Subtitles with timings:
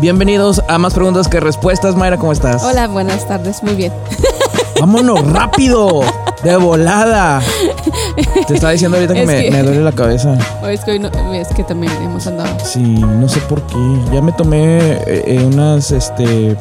[0.00, 1.96] Bienvenidos a Más Preguntas que Respuestas.
[1.96, 2.62] Mayra, ¿cómo estás?
[2.62, 3.92] Hola, buenas tardes, muy bien.
[4.80, 6.02] Vámonos rápido,
[6.44, 7.40] de volada.
[8.46, 10.36] Te estaba diciendo ahorita que, me, que- me duele la cabeza.
[10.62, 12.48] Hoy es que, hoy no- es que también hemos andado.
[12.64, 13.76] Sí, no sé por qué.
[14.12, 16.56] Ya me tomé eh, eh, unas, este...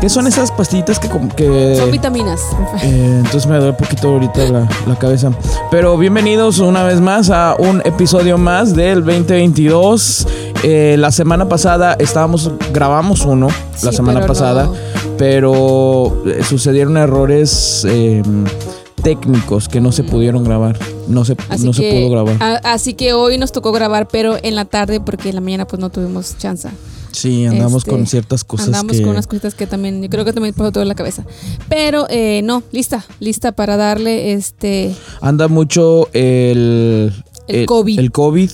[0.00, 1.08] ¿Qué son esas pastillitas que...
[1.36, 2.40] que Son vitaminas.
[2.82, 5.30] Eh, entonces me duele un poquito ahorita la, la cabeza.
[5.70, 10.28] Pero bienvenidos una vez más a un episodio más del 2022.
[10.64, 13.48] Eh, la semana pasada estábamos, grabamos uno,
[13.82, 14.74] la semana pero pasada, no-
[15.16, 18.22] pero eh, sucedieron errores eh,
[19.02, 20.76] técnicos que no se pudieron grabar.
[21.06, 22.36] No se, Así no se pudo grabar.
[22.42, 25.66] a- así que hoy nos tocó grabar, pero en la tarde, porque en la mañana
[25.66, 26.68] pues no tuvimos chance.
[27.12, 29.02] Sí, andamos este, con ciertas cosas Andamos que...
[29.02, 31.24] con unas cositas que también, yo creo que también pasó todo en la cabeza.
[31.68, 34.94] Pero eh, no, lista, lista para darle este.
[35.20, 37.12] Anda mucho el...
[37.48, 37.98] El COVID.
[37.98, 38.50] El COVID.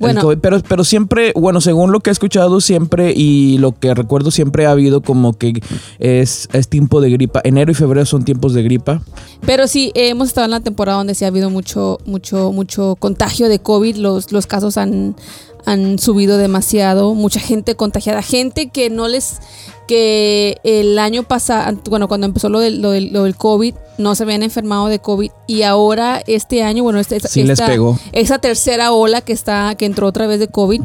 [0.00, 0.22] Bueno.
[0.22, 4.30] COVID, pero, pero siempre, bueno, según lo que he escuchado siempre y lo que recuerdo
[4.30, 5.60] siempre ha habido como que
[5.98, 7.42] es, es tiempo de gripa.
[7.44, 9.02] Enero y febrero son tiempos de gripa.
[9.44, 12.96] Pero sí, eh, hemos estado en la temporada donde sí ha habido mucho, mucho, mucho
[12.98, 13.96] contagio de COVID.
[13.96, 15.16] Los, los casos han,
[15.66, 17.14] han subido demasiado.
[17.14, 18.22] Mucha gente contagiada.
[18.22, 19.40] Gente que no les.
[19.86, 24.14] que el año pasado, bueno, cuando empezó lo del, lo del, lo del COVID, no
[24.14, 25.30] se habían enfermado de COVID.
[25.46, 27.98] Y ahora, este año, bueno, este, Sí les esta- pegó.
[28.12, 30.80] esa tercera ola que está, que entró otra vez de COVID,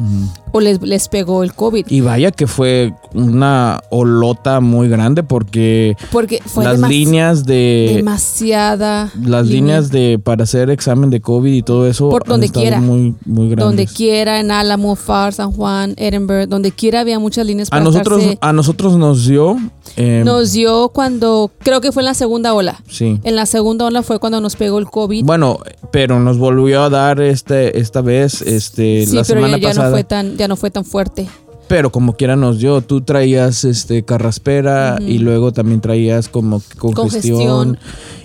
[0.52, 1.86] o les, les pegó el COVID.
[1.88, 7.92] Y vaya que fue una olota muy grande porque Porque fue las líneas de...
[7.96, 9.10] demasiada.
[9.22, 9.60] Las línea.
[9.80, 12.80] líneas de para hacer examen de COVID y todo eso Por donde quiera.
[12.80, 13.64] muy muy grandes.
[13.64, 18.22] Donde quiera, en Álamo, Far, San Juan, Edinburgh, donde quiera había muchas líneas a nosotros
[18.40, 19.56] a nosotros nos dio
[19.96, 22.82] eh, Nos dio cuando, creo que fue en la segunda ola.
[22.88, 23.05] sí.
[23.22, 25.24] En la segunda ola fue cuando nos pegó el COVID.
[25.24, 25.58] Bueno,
[25.90, 29.68] pero nos volvió a dar este esta vez este sí, la pero semana ya, ya
[29.68, 29.88] pasada.
[29.88, 31.26] no fue tan, ya no fue tan fuerte.
[31.68, 37.74] Pero como quiera nos dio, tú traías este carraspera y luego también traías como congestión,
[37.74, 37.78] Congestión.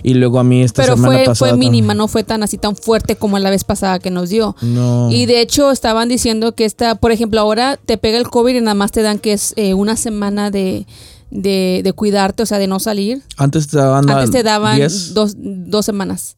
[0.04, 2.56] y luego a mí esta Pero semana fue, pasada fue mínima, no fue tan así
[2.56, 4.54] tan fuerte como la vez pasada que nos dio.
[4.62, 5.10] No.
[5.10, 8.60] Y de hecho estaban diciendo que esta, por ejemplo, ahora te pega el COVID y
[8.60, 10.86] nada más te dan que es eh, una semana de,
[11.32, 13.22] de, de cuidarte, o sea, de no salir.
[13.36, 16.36] Antes te daban Antes te daban 10, dos, dos semanas.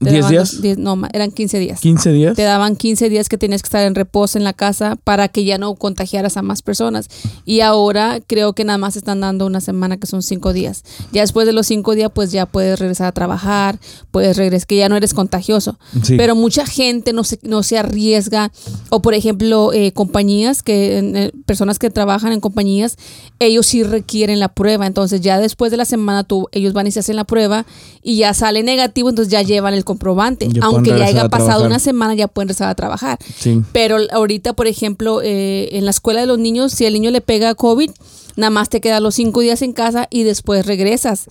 [0.00, 0.52] Te 10 daban días?
[0.52, 1.80] dos- diez- no, ma- eran 15 días.
[1.80, 2.36] 15 días.
[2.36, 5.44] Te daban 15 días que tenías que estar en reposo en la casa para que
[5.44, 7.08] ya no contagiaras a más personas.
[7.44, 10.82] Y ahora creo que nada más están dando una semana que son 5 días.
[11.12, 13.78] Ya después de los 5 días pues ya puedes regresar a trabajar,
[14.10, 15.78] puedes regresar, que ya no eres contagioso.
[16.02, 16.16] Sí.
[16.16, 18.50] Pero mucha gente no se, no se arriesga.
[18.90, 22.96] O por ejemplo, eh, compañías, que eh, personas que trabajan en compañías,
[23.38, 24.86] ellos sí requieren la prueba.
[24.86, 27.64] Entonces ya después de la semana tú, ellos van y se hacen la prueba
[28.02, 30.48] y ya sale negativo, entonces ya llevan el comprobante.
[30.48, 33.18] Ya Aunque ya haya pasado una semana, ya pueden regresar a trabajar.
[33.38, 33.62] Sí.
[33.72, 37.20] Pero ahorita, por ejemplo, eh, en la escuela de los niños, si el niño le
[37.20, 37.90] pega COVID,
[38.36, 41.26] nada más te quedas los cinco días en casa y después regresas.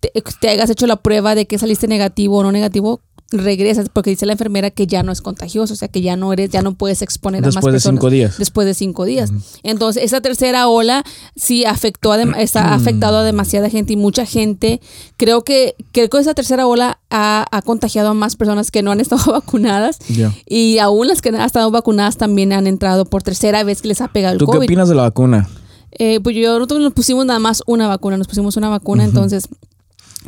[0.00, 3.00] Te, te hayas hecho la prueba de que saliste negativo o no negativo,
[3.32, 6.32] regresas porque dice la enfermera que ya no es contagioso, o sea que ya no
[6.32, 7.98] eres, ya no puedes exponer a más Después de personas.
[8.00, 8.38] cinco días.
[8.38, 9.32] Después de cinco días.
[9.62, 11.04] Entonces, esa tercera ola
[11.36, 14.80] sí afectó a está, ha afectado a demasiada gente y mucha gente.
[15.16, 18.90] Creo que, creo que esa tercera ola ha, ha contagiado a más personas que no
[18.90, 19.98] han estado vacunadas.
[20.08, 20.32] Ya.
[20.46, 24.00] Y aún las que han estado vacunadas también han entrado por tercera vez que les
[24.00, 24.66] ha pegado el ¿Tú qué COVID.
[24.66, 25.48] opinas de la vacuna?
[25.98, 29.46] Eh, pues yo nosotros nos pusimos nada más una vacuna, nos pusimos una vacuna, entonces,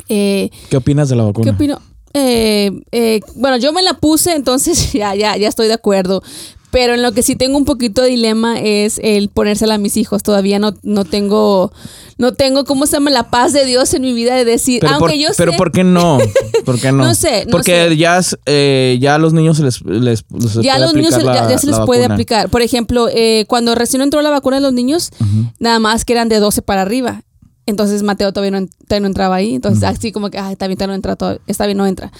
[0.09, 1.43] eh, ¿Qué opinas de la vacuna?
[1.43, 1.81] ¿qué opino?
[2.15, 6.23] Eh, eh, bueno, yo me la puse, entonces ya, ya, ya estoy de acuerdo.
[6.71, 9.95] Pero en lo que sí tengo un poquito de dilema es el ponérsela a mis
[9.95, 10.23] hijos.
[10.23, 11.71] Todavía no, no tengo,
[12.17, 13.11] no tengo, ¿cómo se llama?
[13.11, 15.57] La paz de Dios en mi vida de decir, Pero, aunque por, yo pero sé.
[15.57, 16.17] ¿por qué no?
[16.65, 17.05] ¿Por qué no?
[17.05, 17.95] No sé, no Porque sé.
[17.97, 21.09] ya eh, ya a los niños se les, les, les ya a puede los niños
[21.11, 22.15] se- aplicar ya, la- ya se les puede vacuna.
[22.15, 22.49] aplicar.
[22.49, 25.11] Por ejemplo, eh, cuando recién entró la vacuna de los niños,
[25.59, 27.21] nada más que eran de 12 para arriba.
[27.65, 29.55] Entonces Mateo todavía no, todavía no entraba ahí.
[29.55, 32.11] Entonces así como que, ay, está bien, todavía no entra, todavía- está bien, no entra.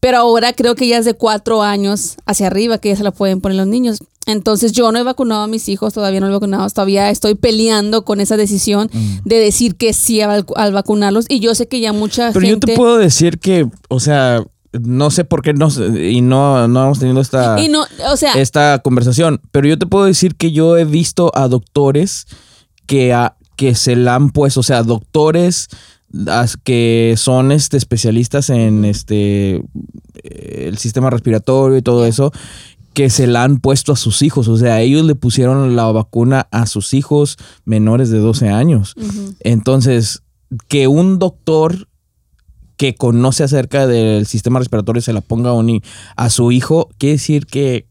[0.00, 3.10] Pero ahora creo que ya es de cuatro años hacia arriba que ya se la
[3.10, 3.98] pueden poner los niños.
[4.26, 8.04] Entonces yo no he vacunado a mis hijos, todavía no he vacunado, todavía estoy peleando
[8.04, 8.90] con esa decisión
[9.24, 11.26] de decir que sí al, al vacunarlos.
[11.28, 14.42] Y yo sé que ya mucha Pero yo te puedo decir que, o sea,
[14.72, 15.68] no sé por qué no,
[15.98, 19.86] y no, no hemos tenido esta, Y no, o sea, esta conversación, pero yo te
[19.86, 22.26] puedo decir que yo he visto a doctores
[22.86, 25.68] que, a- que se la han puesto, o sea, doctores
[26.62, 29.56] que son este, especialistas en este
[30.22, 32.32] eh, el sistema respiratorio y todo eso,
[32.92, 34.48] que se la han puesto a sus hijos.
[34.48, 38.94] O sea, ellos le pusieron la vacuna a sus hijos menores de 12 años.
[39.40, 40.22] Entonces,
[40.68, 41.88] que un doctor
[42.76, 45.80] que conoce acerca del sistema respiratorio se la ponga a, un
[46.16, 47.86] a su hijo, quiere decir que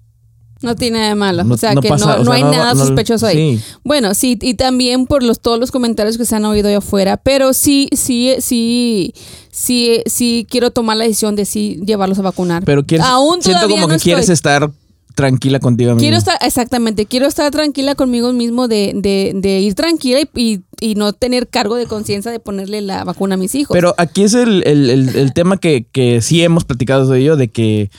[0.63, 1.44] No tiene nada de malo.
[1.44, 3.57] No- o sea, no que pasa- no, o no sea, hay nada sospechoso ahí.
[3.60, 3.63] sí.
[3.83, 7.18] Bueno, sí, y también por los todos los comentarios que se han oído allá afuera,
[7.18, 9.13] pero sí, sí, sí,
[9.51, 12.63] sí, sí quiero tomar la decisión de sí llevarlos a vacunar.
[12.65, 14.33] Pero quieres, Aún siento como no que quieres estoy.
[14.33, 14.71] estar
[15.15, 16.00] tranquila contigo misma.
[16.01, 20.62] Quiero estar, exactamente, quiero estar tranquila conmigo mismo de, de, de ir tranquila y, y,
[20.80, 23.75] y no tener cargo de conciencia de ponerle la vacuna a mis hijos.
[23.75, 27.36] Pero aquí es el, el- el- el tema que, que sí hemos platicado de ello,
[27.36, 27.92] de que,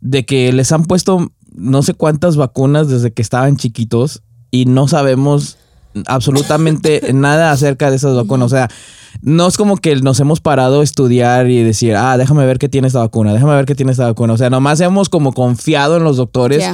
[0.00, 1.30] de que les han puesto
[1.60, 5.58] no sé cuántas vacunas desde que estaban chiquitos y no sabemos
[6.06, 8.46] absolutamente nada acerca de esas vacunas.
[8.46, 8.68] O sea,
[9.22, 12.68] no es como que nos hemos parado a estudiar y decir, ah, déjame ver qué
[12.68, 14.32] tiene esta vacuna, déjame ver qué tiene esta vacuna.
[14.34, 16.64] O sea, nomás hemos como confiado en los doctores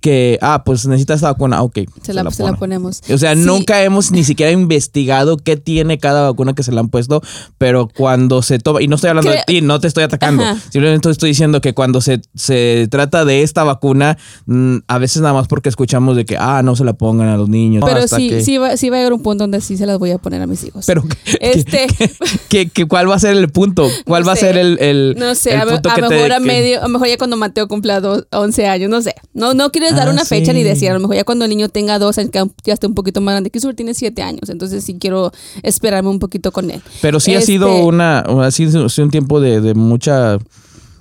[0.00, 1.78] que, ah, pues necesita esta vacuna, ok.
[2.02, 2.58] se, la, se la pone.
[2.58, 3.00] ponemos.
[3.12, 3.40] O sea, Sí.
[3.44, 7.20] nunca hemos ni siquiera investigado qué tiene cada vacuna que se le han puesto,
[7.58, 10.56] pero cuando se toma, y no estoy hablando de ti, no te estoy atacando, Ajá.
[10.70, 14.16] simplemente estoy diciendo que cuando se, se trata de esta vacuna,
[14.46, 17.36] mm, a veces nada más porque escuchamos de que, ah, no se la pongan a
[17.36, 17.82] los niños.
[17.84, 19.98] Pero sí, que- sí, va, sí va a llegar un punto donde sí se las
[19.98, 20.84] voy a poner a mis hijos.
[20.86, 21.02] Pero,
[21.40, 21.86] Este- ¿qué-
[22.48, 23.88] qué- qué- cuál va a ser el punto?
[24.04, 24.46] ¿Cuál No va sé.
[24.46, 26.78] a ser el, el No sé, el a, punto a que te- mejor a medio,
[26.80, 29.14] a lo mejor ya cuando Mateo cumpla do- 11 años, no sé.
[29.34, 31.50] No, no quieres dar Ah, una fecha ni decir, a lo mejor ya cuando el
[31.50, 34.22] niño tenga dos años, que ya esté un poquito más grande, que sobre tiene 7
[34.22, 35.32] años, entonces sí quiero
[35.62, 36.80] esperarme un poquito con él.
[37.02, 40.38] Pero sí ha sido Este- una, ha sido, un tiempo de, de mucha,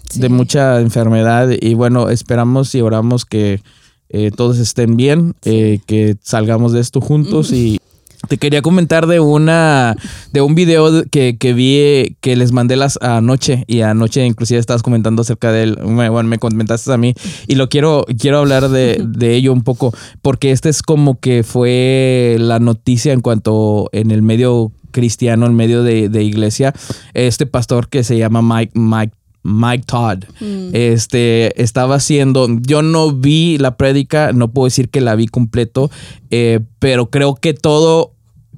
[0.09, 0.19] Sí.
[0.21, 3.61] de mucha enfermedad y bueno, esperamos y oramos que
[4.09, 7.81] eh, todos estén bien, eh, que salgamos de esto juntos y
[8.27, 9.95] te quería comentar de una,
[10.33, 14.83] de un video que, que vi que les mandé las anoche y anoche inclusive estabas
[14.83, 17.13] comentando acerca de él, bueno, me comentaste a mí
[17.47, 21.43] y lo quiero, quiero hablar de, de ello un poco porque este es como que
[21.43, 26.73] fue la noticia en cuanto en el medio cristiano, en medio de, de iglesia,
[27.13, 29.13] este pastor que se llama Mike, Mike,
[29.47, 30.69] Mike Todd, Mm.
[30.73, 35.89] este, estaba haciendo, yo no vi la prédica, no puedo decir que la vi completo,
[36.29, 38.11] eh, pero creo que todo,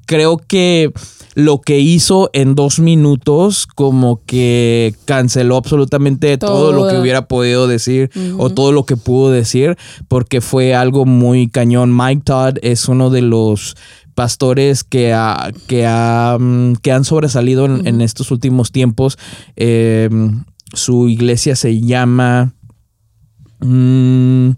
[0.07, 0.91] creo que
[1.35, 7.67] lo que hizo en dos minutos como que canceló absolutamente todo, lo que hubiera podido
[7.67, 9.77] decir o todo lo que pudo decir
[10.07, 11.95] porque fue algo muy cañón.
[11.95, 13.77] Mike Todd es uno de los
[14.15, 19.17] pastores que, ha- que, ha, mm, que han sobresalido en, en estos últimos tiempos.
[19.55, 20.09] Eh,
[20.73, 22.53] su iglesia se llama
[23.59, 24.51] mm,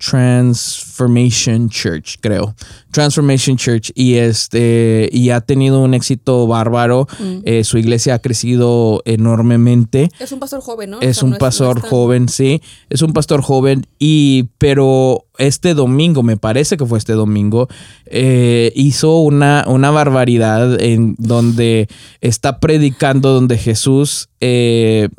[0.00, 2.54] Transformation Church, creo.
[2.90, 3.92] Transformation Church.
[3.94, 5.10] Y este.
[5.12, 7.06] Y ha tenido un éxito bárbaro.
[7.18, 7.38] Mm.
[7.44, 10.08] Eh, su iglesia ha crecido enormemente.
[10.18, 10.98] Es un pastor joven, ¿no?
[10.98, 12.62] O Es sea, un no pastor joven, sí.
[12.88, 13.86] Es un pastor joven.
[13.98, 17.68] Y, pero este domingo, me parece que fue este domingo,
[18.06, 21.88] eh, hizo una, una barbaridad en donde
[22.22, 25.10] está predicando, donde Jesús eh,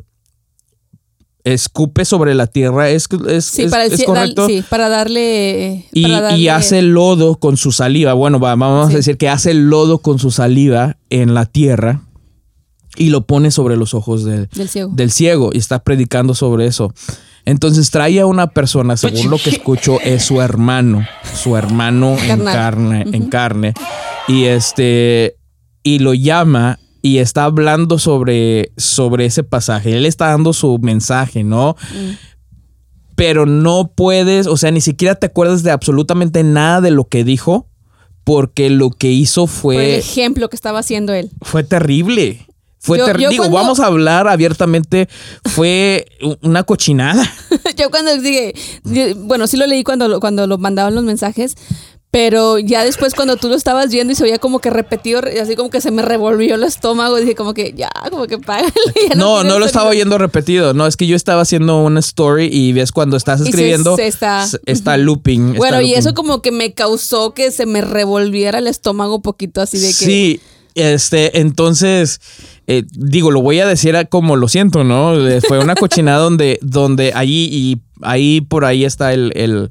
[1.44, 2.88] escupe sobre la tierra.
[2.90, 4.42] ¿Es, es, Sí, es- para, el es correcto?
[4.46, 5.86] dal- sí, para darle.
[5.92, 8.12] Y, para y darle- hace lodo con su saliva.
[8.12, 8.94] Bueno, va- vamos Sí.
[8.94, 12.02] a decir que hace lodo con su saliva en la tierra
[12.96, 14.90] y lo pone sobre los ojos de, Del ciego.
[14.94, 16.92] del ciego y está predicando sobre eso.
[17.44, 21.04] Entonces trae a una persona, según lo que escucho, es su hermano,
[21.34, 23.74] su hermano en carne, en carne.
[24.28, 25.34] Y este,
[25.82, 29.96] y lo llama y está hablando sobre, sobre ese pasaje.
[29.96, 31.76] Él está dando su mensaje, ¿no?
[31.92, 32.10] Mm.
[33.16, 37.24] Pero no puedes, o sea, ni siquiera te acuerdas de absolutamente nada de lo que
[37.24, 37.68] dijo,
[38.24, 41.30] porque lo que hizo Por el fue, ejemplo que estaba haciendo él.
[41.42, 42.46] fue terrible.
[42.78, 43.24] Fue Yo- terrible.
[43.26, 45.08] yo Digo, cuando- vamos a hablar abiertamente.
[45.44, 46.06] Fue
[46.40, 47.22] una cochinada.
[47.76, 48.54] Yo cuando dije,
[49.18, 51.54] bueno, sí lo leí cuando, cuando lo mandaban los mensajes,
[52.12, 55.40] pero ya después cuando tú lo estabas viendo y se oía como que repetido, re-
[55.40, 58.70] así como que se me revolvió el estómago, dije como que ya, como que págale.
[59.08, 60.74] ya No, no lo estaba oyendo repetido.
[60.74, 63.96] No, es que yo estaba haciendo una story y ves cuando estás se- escribiendo.
[63.96, 64.46] se está-
[64.98, 65.48] looping.
[65.48, 69.22] está Bueno, y eso como que me causó que se me revolviera el estómago un
[69.22, 69.92] poquito así de que...
[69.92, 70.40] Sí,
[70.74, 72.20] este, entonces,
[72.66, 75.14] eh, digo, lo voy a decir como lo siento, ¿no?
[75.28, 79.70] Eh, Fue una cochinada donde, donde ahí y ahí por ahí está el, el,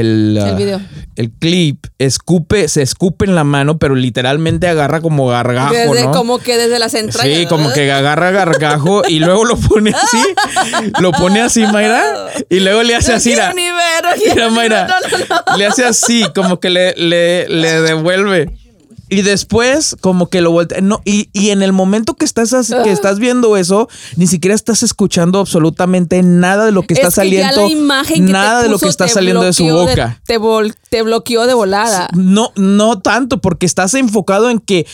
[0.00, 0.80] el, ah, video.
[1.16, 6.12] el clip, escupe, se escupe en la mano, pero literalmente agarra como gargajo, desde, ¿no?
[6.12, 7.38] como que desde las entrañas.
[7.38, 10.22] Sí, como que agarra gargajo y luego lo pone así,
[11.00, 12.02] lo pone así, Mayra,
[12.48, 13.52] y luego le hace así, Mira,
[14.50, 15.56] Mayra, no, no.
[15.56, 18.65] le hace así, como que le, le, le devuelve.
[19.08, 20.80] Y después, como que lo voltea.
[20.80, 22.50] No, y, y en el momento que estás,
[22.82, 27.14] que estás viendo eso, ni siquiera estás escuchando absolutamente nada de lo que está Es
[27.14, 27.62] que ya saliendo.
[27.62, 30.20] la imagen que nada te de lo que está te saliendo de su boca.
[30.26, 32.08] te, vol- te bloqueó de volada.
[32.14, 34.86] No, no tanto, porque estás enfocado en que.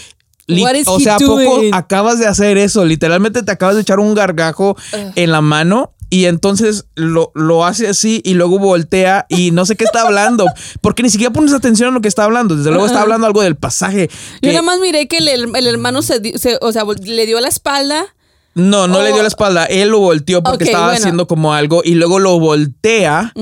[0.87, 2.85] o sea, ¿a poco acabas de hacer eso?
[2.85, 4.77] Literalmente te acabas de echar un gargajo
[5.15, 9.77] en la mano y entonces lo, lo hace así y luego voltea y no sé
[9.77, 10.45] qué está hablando,
[10.83, 12.55] porque ni siquiera pones atención a lo que está hablando.
[12.55, 14.11] Desde luego está hablando algo del pasaje.
[14.43, 16.21] Yo nada más miré que el, el hermano se,
[16.61, 18.05] o sea, le dio la espalda.
[18.55, 19.23] No, no le dio Oh.
[19.23, 19.65] la espalda.
[19.65, 20.99] Él lo volteó porque estaba bueno.
[20.99, 23.33] haciendo como algo y luego lo voltea.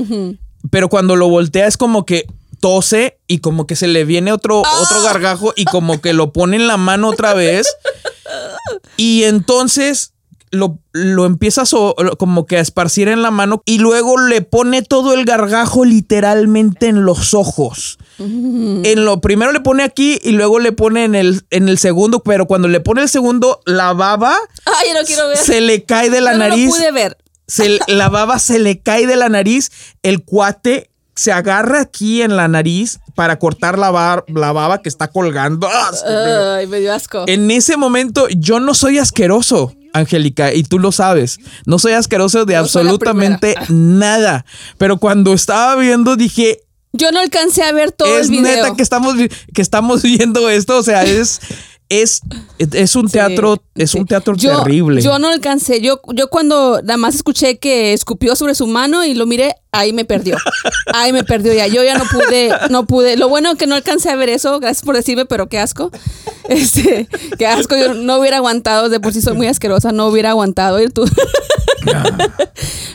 [0.69, 2.25] Pero cuando lo voltea es como que
[2.61, 4.79] tose y como que se le viene otro, Ah.
[4.81, 7.67] otro gargajo y como que lo pone en la mano otra vez.
[8.95, 10.13] Y entonces
[10.51, 14.81] lo, lo empieza so- como que a esparcir en la mano y luego le pone
[14.81, 17.97] todo el gargajo literalmente en los ojos.
[18.19, 22.21] En lo primero le pone aquí y luego le pone en el, en el segundo,
[22.21, 25.37] pero cuando le pone el segundo, la baba Ay, yo no quiero ver.
[25.37, 26.65] se le cae de la Yo no nariz.
[26.67, 27.17] lo pude ver.
[27.47, 29.71] Se, la baba se le cae de la nariz.
[30.03, 30.90] El cuate
[31.21, 35.67] se agarra aquí en la nariz para cortar la, bar- la baba que está colgando.
[35.71, 36.55] ¡Ah!
[36.57, 37.25] Ay, me dio asco.
[37.27, 41.37] En ese momento, yo no soy asqueroso, Angélica, y tú lo sabes.
[41.67, 43.65] No soy asqueroso de absolutamente primera.
[43.69, 44.45] nada.
[44.79, 46.61] Pero cuando estaba viendo, dije,
[46.93, 48.55] Yo no alcancé a ver todo es el video.
[48.63, 49.13] neta que estamos,
[49.53, 50.77] que estamos viendo esto.
[50.79, 51.39] O sea, es,
[51.87, 52.21] es,
[52.57, 53.99] es un Sí, teatro, es sí.
[53.99, 55.03] un teatro Yo- terrible.
[55.03, 55.81] Yo no alcancé.
[55.81, 59.93] Yo, yo cuando nada más escuché que escupió sobre su mano y lo miré, ahí
[59.93, 60.37] me perdió.
[60.93, 61.67] Ahí me perdió ya.
[61.67, 63.17] Yo ya no pude, no pude.
[63.17, 65.91] Lo bueno que no alcancé a ver eso, gracias por decirme, pero qué asco.
[66.49, 67.77] Este, qué asco.
[67.77, 71.05] Yo no hubiera aguantado, de por sí soy muy asquerosa, no hubiera aguantado ir tú.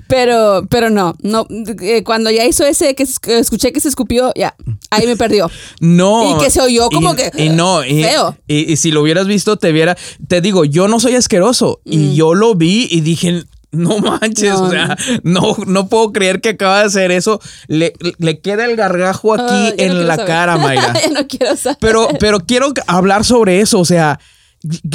[0.09, 1.47] Pero, pero no, no.
[1.83, 4.55] eh, cuando ya hizo ese que es- escuché que se escupió, ya,
[4.91, 5.51] ahí me perdió.
[5.81, 6.37] No.
[6.39, 8.37] Y que se oyó como y- que, Y no, y, feo.
[8.47, 9.97] Y, y si lo hubieras visto, te viera.
[10.29, 11.81] Te digo, yo no soy asqueroso.
[11.85, 13.45] Y yo lo vi y dije.
[13.73, 14.53] No manches.
[14.53, 17.41] No, o sea, no, no puedo creer que acaba de hacer eso.
[17.67, 20.27] Le, le queda el gargajo aquí no en la saber.
[20.31, 20.95] cara, Mayra.
[21.13, 21.79] no quiero saber.
[21.81, 24.19] Pero, pero quiero hablar sobre eso, o sea,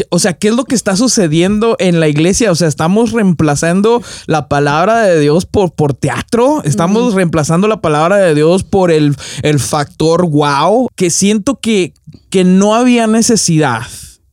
[0.10, 2.52] o sea, ¿qué es lo que está sucediendo en la iglesia?
[2.52, 8.18] O sea, estamos reemplazando la palabra de Dios por, por teatro, estamos reemplazando la palabra
[8.18, 11.94] de Dios por el, el factor wow, que siento que,
[12.30, 13.84] que no había necesidad.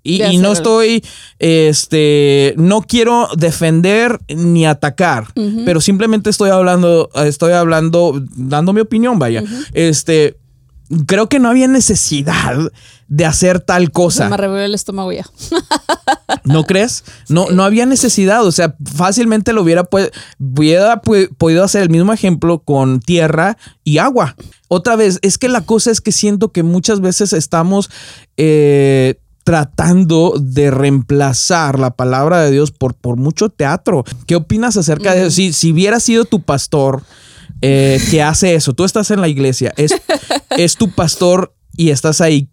[0.08, 1.04] Y, no estoy,
[1.38, 5.26] este, no quiero defender ni atacar,
[5.64, 9.42] pero simplemente estoy hablando, estoy hablando, dando mi opinión, vaya.
[9.74, 10.38] Este,
[11.06, 12.72] creo que no había necesidad
[13.08, 14.28] de hacer tal cosa.
[14.28, 15.24] me revolvió el estómago ya.
[16.44, 17.04] ¿No crees?
[17.28, 18.44] No, no había necesidad.
[18.44, 19.88] O sea, fácilmente lo hubiera,
[20.38, 24.36] hubiera podido hacer el mismo ejemplo con tierra y agua.
[24.68, 27.90] Otra vez, es que la cosa es que siento que muchas veces estamos
[28.36, 34.04] eh, tratando de reemplazar la palabra de Dios por, por mucho teatro.
[34.26, 35.30] ¿Qué opinas acerca de eso?
[35.30, 37.02] Si, si hubiera sido tu pastor
[37.62, 39.92] eh, que hace eso, tú estás en la iglesia, es,
[40.50, 42.50] es tu pastor y estás ahí,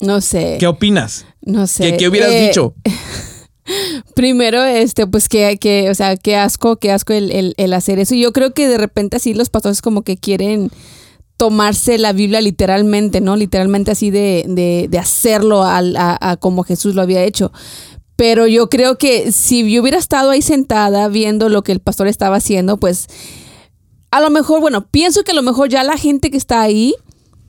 [0.00, 0.56] No sé.
[0.60, 1.26] ¿qué opinas?
[1.42, 1.82] No sé.
[1.90, 2.76] ¿Qué, qué hubieras Eh, dicho?
[4.14, 7.98] Primero, este, pues que, que, o sea, qué asco, qué asco el, el- el hacer
[7.98, 8.14] eso.
[8.14, 10.70] Y yo creo que de repente así los pastores como que quieren
[11.36, 13.36] tomarse la Biblia literalmente, ¿no?
[13.36, 17.52] Literalmente así de, de, de hacerlo al- a, a como Jesús lo había hecho.
[18.16, 22.06] Pero yo creo que si yo hubiera estado ahí sentada viendo lo que el pastor
[22.06, 23.08] estaba haciendo, pues
[24.12, 26.94] a lo mejor, bueno, pienso que a lo mejor ya la gente que está ahí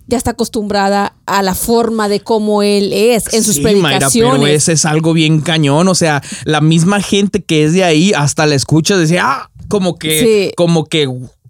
[0.07, 4.39] ya está acostumbrada a la forma de cómo él es en sus Sí, Mayra, predicaciones.
[4.39, 5.87] pero ese es algo bien cañón.
[5.87, 9.97] O sea, la misma gente que es de ahí hasta la escucha decía, ah, como
[9.97, 10.51] que, Sí.
[10.55, 11.07] como que,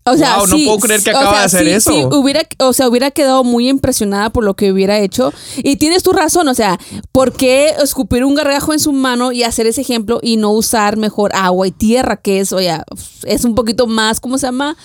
[0.08, 1.90] O sea, wow, no sí, puedo creer que o acaba sea, de hacer sí, eso.
[1.92, 5.34] sí, hubiera, o sea, hubiera quedado muy impresionada por lo que hubiera hecho.
[5.58, 6.78] Y tienes tu razón, o sea,
[7.12, 10.98] ¿por qué escupir un gargajo en su mano y hacer ese ejemplo y no usar
[10.98, 12.78] mejor agua y tierra, que es, oye,
[13.24, 14.78] es un poquito más, ¿cómo se llama?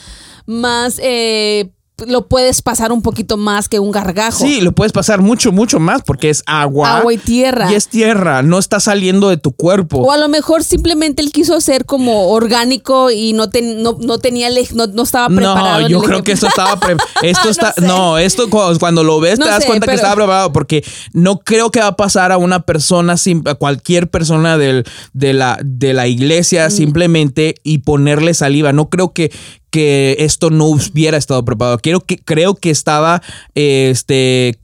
[0.46, 1.70] Más, eh,
[2.06, 4.38] lo puedes pasar un poquito más que un gargajo.
[4.44, 6.98] Sí, lo puedes pasar mucho, mucho más porque es agua.
[6.98, 7.70] Agua y tierra.
[7.70, 9.98] Y es tierra, no está saliendo de tu cuerpo.
[9.98, 14.18] O a lo mejor simplemente él quiso ser como orgánico y no, ten- no, no
[14.18, 15.80] tenía, no, no estaba preparado.
[15.82, 16.24] No, yo creo ejemplo.
[16.24, 16.78] que esto estaba
[17.22, 17.80] esto No está sé.
[17.82, 21.38] no, esto cu- cuando lo ves te das sé, cuenta que estaba preparado porque no
[21.40, 23.14] creo que va a pasar a una persona
[23.46, 26.70] a cualquier persona del, de la de la iglesia Mm.
[26.70, 28.72] simplemente y ponerle saliva.
[28.72, 29.30] No creo que
[29.70, 31.78] que esto no hubiera estado preparado.
[31.78, 33.22] Quiero que creo que estaba
[33.54, 34.58] este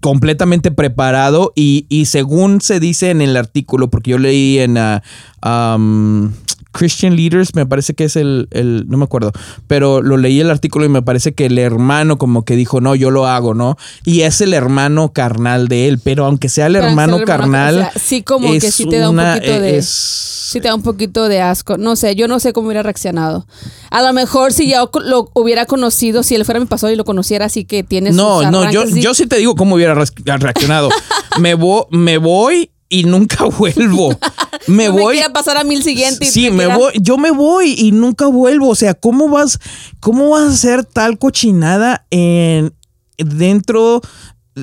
[0.00, 5.02] completamente preparado y, y según se dice en el artículo, porque yo leí en ah,
[6.72, 9.32] Christian Leaders, me parece que es el, el- no me acuerdo,
[9.66, 12.94] pero lo leí el artículo y me parece que el hermano como que dijo, no,
[12.94, 13.76] yo lo hago, ¿no?
[14.04, 17.92] Y es el hermano carnal de él, pero aunque sea el hermano carnal, o sea,
[18.00, 21.28] sí como que sí te da un poquito de- es- Sí te da un poquito
[21.28, 21.78] de asco.
[21.78, 23.46] No sé, yo no sé cómo hubiera reaccionado.
[23.92, 27.04] A lo mejor si ya lo hubiera conocido, si él fuera mi pastor y lo
[27.04, 30.88] conociera, así que tiene sus No, no, yo, yo sí te digo cómo hubiera reaccionado.
[31.40, 34.10] me, vo- me voy y nunca vuelvo.
[34.66, 35.14] Me No voy.
[35.14, 36.26] Me quiera pasar a mil siguiente.
[36.26, 38.68] y Sí, me voy, yo me voy y nunca vuelvo.
[38.68, 39.58] O sea, ¿cómo vas,
[40.00, 42.74] cómo vas a hacer tal cochinada en
[43.16, 44.02] dentro?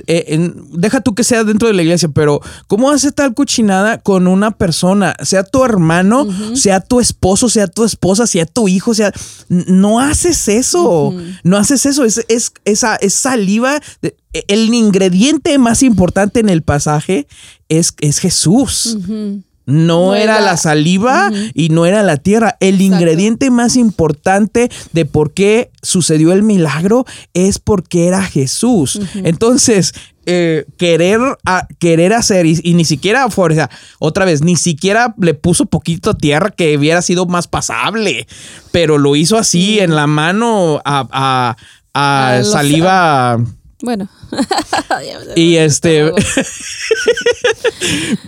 [0.07, 3.97] Eh, en- deja tú que sea dentro de la iglesia, pero ¿cómo hacer tal cochinada
[3.97, 5.15] con una persona?
[5.23, 9.11] Sea tu hermano, sea tu esposo, sea tu esposa, sea tu hijo, sea.
[9.49, 11.13] No haces eso.
[11.43, 12.03] No haces eso.
[12.03, 13.79] Es, es- esa, es saliva.
[14.01, 14.15] de-
[14.47, 17.27] el ingrediente más importante en el pasaje
[17.69, 18.97] es, es Jesús.
[18.99, 19.41] Ujú.
[19.67, 22.55] No, No era era- la saliva y no era la tierra.
[22.61, 22.95] El Exacto.
[22.95, 28.99] ingrediente más importante de por qué sucedió el milagro es porque era Jesús.
[29.15, 29.93] Entonces,
[30.25, 33.69] eh, querer, a- querer hacer y, y ni siquiera, o sea,
[33.99, 38.25] otra vez, ni siquiera le puso poquito tierra que hubiera sido más pasable,
[38.71, 41.55] pero lo hizo así en la mano a, a-
[41.93, 43.37] a A los- saliva.
[43.81, 44.07] Bueno.
[45.35, 46.11] Y este,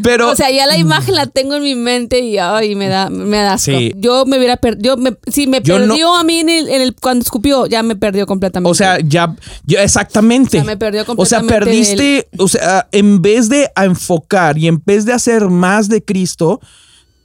[0.03, 3.09] pero O sea, ya la imagen la tengo en mi mente y ay, me da,
[3.09, 3.71] me da asco.
[3.71, 3.93] Sí.
[3.97, 4.97] Yo me hubiera perdido.
[5.27, 7.95] Si me Yo no- perdió a mí en el, en el- cuando escupió, ya me
[7.95, 8.69] perdió completamente.
[8.69, 10.57] O sea, ya, ya exactamente.
[10.57, 14.67] O sea, me perdió O sea, completamente perdiste, o sea, en vez de enfocar y
[14.67, 16.59] en vez de hacer más de Cristo,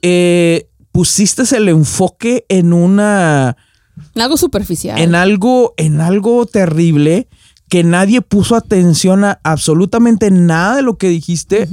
[0.01, 3.57] eh, pusiste el enfoque en una,
[4.15, 4.99] algo superficial.
[4.99, 7.27] en algo, en algo terrible
[7.69, 11.67] que nadie puso atención a absolutamente nada de lo que dijiste.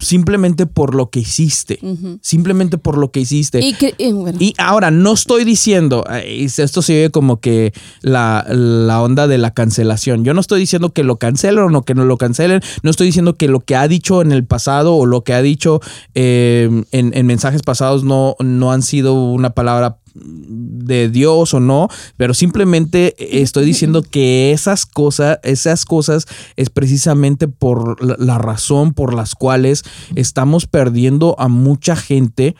[0.00, 1.80] Simplemente por lo que hiciste.
[2.22, 3.58] Simplemente por lo que hiciste.
[3.60, 7.72] y que, y bueno, Y ahora, no estoy diciendo, eh, esto se oye como que
[8.00, 10.24] la, la onda de la cancelación.
[10.24, 12.60] Yo no estoy diciendo que lo cancelen o que no lo cancelen.
[12.84, 15.42] No estoy diciendo que lo que ha dicho en el pasado o lo que ha
[15.42, 15.80] dicho
[16.14, 21.88] eh, en, en mensajes pasados no, no han sido una palabra de Dios o no,
[22.16, 29.14] pero simplemente estoy diciendo que esas cosas, esas cosas es precisamente por la, razón por
[29.14, 29.84] las cuales
[30.14, 32.54] estamos perdiendo a mucha gente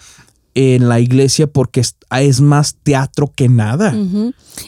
[0.55, 3.95] en la iglesia porque es, más teatro que nada.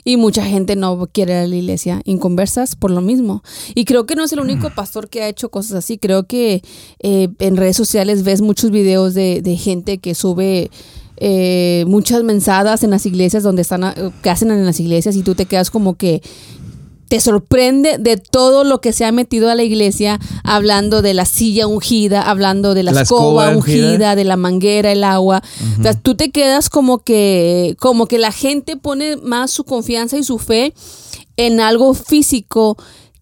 [0.05, 3.43] Y mucha gente no quiere ir a la iglesia inconversas por lo mismo.
[3.75, 5.99] Y creo que no es el único pastor que ha hecho cosas así.
[5.99, 6.63] Creo que
[7.01, 10.71] eh, en redes sociales ves muchos videos de, de gente que sube
[11.21, 15.23] eh, muchas mensadas en las iglesias donde están, a- que hacen en las iglesias y
[15.23, 16.23] tú te quedas como que
[17.09, 21.25] te sorprende de todo lo que se ha metido a la iglesia, hablando de la
[21.25, 23.87] silla ungida, hablando de la, La escoba, escoba ungida.
[23.89, 25.43] ungida, de la manguera, el agua.
[25.79, 30.19] O sea, tú te quedas como que, como que la gente pone más su confianza
[30.19, 30.73] y su fe
[31.37, 32.77] en algo físico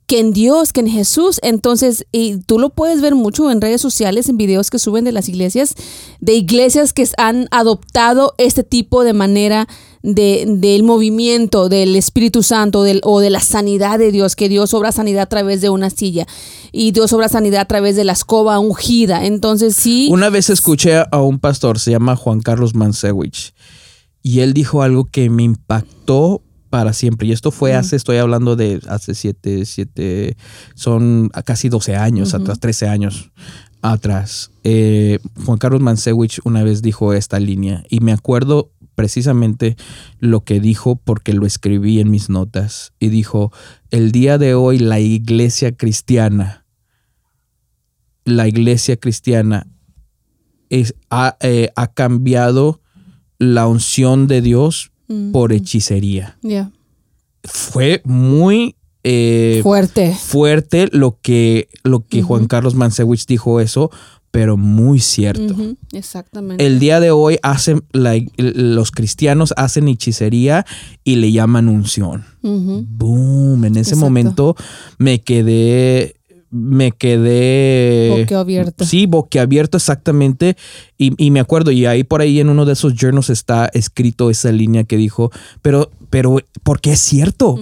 [0.08, 1.38] que en Dios, que en Jesús.
[1.42, 5.12] Entonces, y tú lo puedes ver mucho en redes sociales, en videos que suben de
[5.12, 5.74] las iglesias,
[6.18, 9.68] de iglesias que han adoptado este tipo de manera
[10.02, 14.92] de, del movimiento del Espíritu Santo o de la sanidad de Dios, que Dios obra
[14.92, 16.26] sanidad a través de una silla
[16.72, 19.26] y Dios obra sanidad a través de la escoba ungida.
[19.26, 20.08] Entonces, sí.
[20.10, 23.52] Una vez escuché a un pastor, se llama Juan Carlos Mansewich,
[24.22, 27.28] y él dijo algo que me impactó para siempre.
[27.28, 30.36] Y esto fue hace, estoy hablando de hace siete, siete,
[30.74, 33.30] son casi 12 años atrás, 13 años
[33.82, 34.50] atrás.
[34.64, 39.76] Eh, Juan Carlos Mansewich una vez dijo esta línea y me acuerdo precisamente
[40.18, 43.52] lo que dijo porque lo escribí en mis notas y dijo,
[43.90, 46.64] el día de hoy la iglesia cristiana,
[48.24, 49.66] la iglesia cristiana
[50.68, 52.80] es- ha, eh, ha cambiado
[53.38, 56.38] la unción de Dios Mm, por hechicería.
[57.44, 60.14] Fue muy eh, Fuerte.
[60.14, 63.90] fuerte lo que, lo que Juan Carlos Mansewich dijo eso,
[64.30, 65.54] pero muy cierto.
[65.92, 66.66] Exactamente.
[66.66, 70.66] El día de hoy hacen la- los cristianos hacen hechicería
[71.04, 72.24] y le llaman unción.
[72.42, 73.64] Boom.
[73.64, 74.00] En ese Exacto.
[74.04, 74.56] momento
[74.98, 76.16] me quedé.
[76.50, 78.20] Me quedé.
[78.20, 78.84] Boquiabierto.
[78.84, 80.56] Sí, boquiabierto exactamente.
[80.96, 84.30] Y, y me acuerdo, y ahí por ahí en uno de esos journals está escrito
[84.30, 85.30] esa línea que dijo,
[85.62, 87.58] pero, pero, ¿por qué es cierto?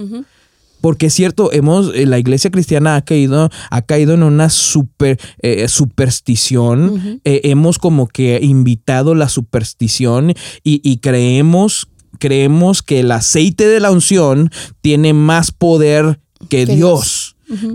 [0.79, 5.19] Porque es cierto, hemos, eh, la iglesia cristiana ha caído, ha caído en una super,
[5.41, 7.19] eh, superstición.
[7.25, 10.31] Eh, hemos como que invitado la superstición
[10.63, 16.19] y, y creemos, creemos que el aceite de la unción tiene más poder
[16.49, 17.26] que, Que Dios.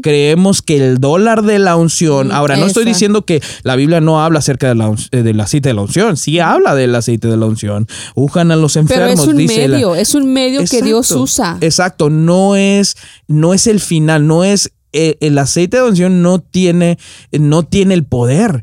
[0.02, 2.28] Creemos que el dólar de la unción.
[2.28, 5.40] Mm, Ahora, no estoy diciendo que la Biblia no habla acerca de la eh, del
[5.40, 6.16] aceite de la unción.
[6.16, 7.86] Sí habla del aceite de la unción.
[8.14, 11.10] Ujan a los Pero enfermos, es un dice la- medio, es un medio que Dios
[11.12, 11.56] usa.
[11.60, 12.96] Exacto, no es,
[13.28, 16.98] no es el final, no es eh, el aceite de unción no tiene,
[17.32, 18.62] no tiene el poder.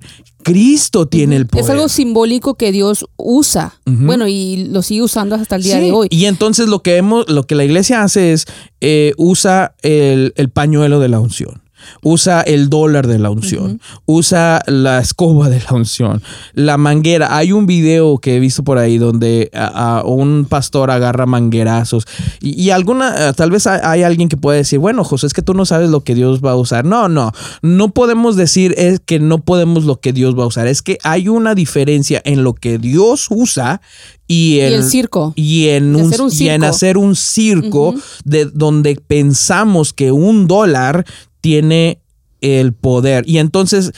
[0.52, 1.64] Cristo tiene el poder.
[1.64, 3.76] Es algo simbólico que Dios usa.
[3.86, 6.08] Bueno, y lo sigue usando hasta el día Sí, de hoy.
[6.10, 8.46] Y entonces lo que hemos, lo que la iglesia hace es
[8.82, 11.62] eh, usa el, el pañuelo de la unción.
[12.04, 16.22] Usa el dólar de la unción, usa la escoba de la unción,
[16.54, 17.36] la manguera.
[17.36, 22.06] Hay un video que he visto por ahí donde a, a un pastor agarra manguerazos
[22.42, 25.42] y, y alguna, eh, tal vez hay, alguien que puede decir, bueno, José, es que
[25.42, 26.86] tú no sabes lo que Dios va a usar.
[26.86, 30.68] No, no, no podemos decir es que no podemos lo que Dios va a usar.
[30.68, 33.82] Es que hay una diferencia en lo que Dios usa
[34.28, 35.34] y, en, el circo.
[35.36, 36.65] Y en, De un- hacer un y en circo.
[36.65, 41.06] hacer un circo de donde pensamos que un dólar
[41.41, 42.02] tiene
[42.41, 43.28] el poder.
[43.28, 43.91] Y entonces,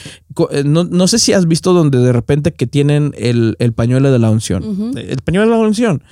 [0.52, 4.12] eh, no, no sé si has visto donde de repente que tienen el, el pañuelo
[4.12, 4.64] de la unción.
[4.64, 4.98] Ujú.
[4.98, 6.04] El pañuelo de la unción.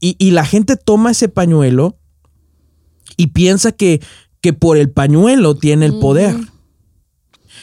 [0.00, 1.98] Y, y la gente toma ese pañuelo
[3.16, 4.02] y piensa que,
[4.40, 6.36] que por el pañuelo tiene el poder.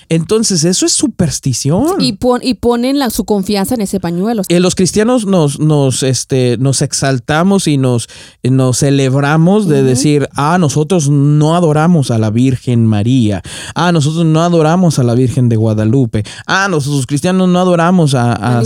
[0.10, 2.02] Entonces, eso es superstición.
[2.02, 4.44] Y, pon- y ponen la- su confianza en ese pañuelo.
[4.50, 8.08] Eh, los cristianos nos, nos, este, nos exaltamos y nos,
[8.44, 13.42] nos celebramos de decir, ah, nosotros no adoramos a la Virgen María,
[13.76, 18.14] ah, nosotros no adoramos a la Virgen de Guadalupe, ah, nosotros los cristianos no adoramos
[18.16, 18.60] a, a-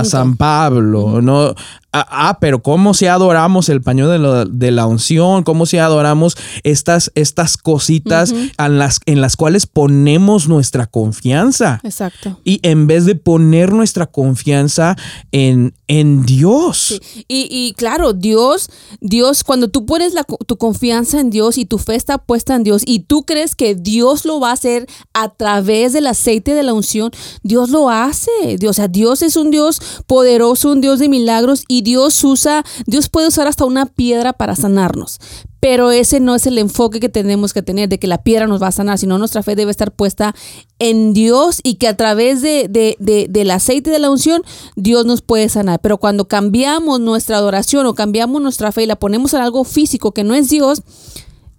[0.00, 0.04] A.
[0.04, 1.54] San Pablo, no.
[1.92, 5.42] Ah, ah, pero ¿cómo si adoramos el pañuelo de la, de la unción?
[5.42, 11.80] ¿Cómo si adoramos estas, estas cositas en, las, en las cuales ponemos nuestra confianza?
[11.82, 12.40] Exacto.
[12.44, 14.96] Y en vez de poner nuestra confianza
[15.32, 17.00] en, en Dios.
[17.02, 17.24] Sí.
[17.26, 21.78] Y, y claro, Dios, Dios, cuando tú pones la tu confianza en Dios y tu
[21.78, 25.30] fe está puesta en Dios y tú crees que Dios lo va a hacer a
[25.30, 27.10] través del aceite de la unción,
[27.42, 28.30] Dios lo hace.
[28.58, 33.08] Dios, o sea, Dios es un Dios poderoso, un Dios de milagros Dios usa, Dios
[33.08, 35.18] puede usar hasta una piedra para sanarnos.
[35.60, 38.62] Pero ese no es el enfoque que tenemos que tener de que la piedra nos
[38.62, 40.34] va a sanar, sino nuestra fe debe estar puesta
[40.78, 44.42] en Dios y que a través de, de- de- del aceite de la unción
[44.76, 45.78] Dios nos puede sanar.
[45.80, 50.12] Pero cuando cambiamos nuestra adoración o cambiamos nuestra fe y la ponemos en algo físico
[50.12, 50.82] que no es Dios,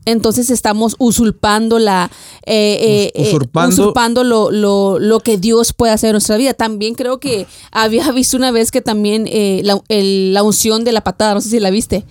[0.05, 2.09] entonces estamos usurpando la
[2.45, 6.53] eh, eh, eh, Usurpando- usurpando lo, lo- lo que Dios puede hacer en nuestra vida.
[6.53, 10.91] También creo que había visto una vez que también eh, la, el- la unción de
[10.91, 12.03] la patada, no sé si la viste.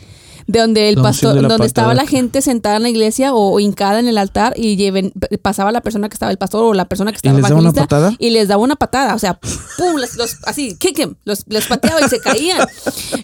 [0.51, 4.01] De donde el pastor, donde estaba la gente sentada en la iglesia o, o hincada
[4.01, 7.13] en el altar y lleven, pasaba la persona que estaba el pastor o la persona
[7.13, 8.17] que estaba les daba una evangelista patada?
[8.19, 9.35] y les daba una patada, o sea,
[9.79, 12.67] pum, los- así, kick him, los, les pateaba y se caían.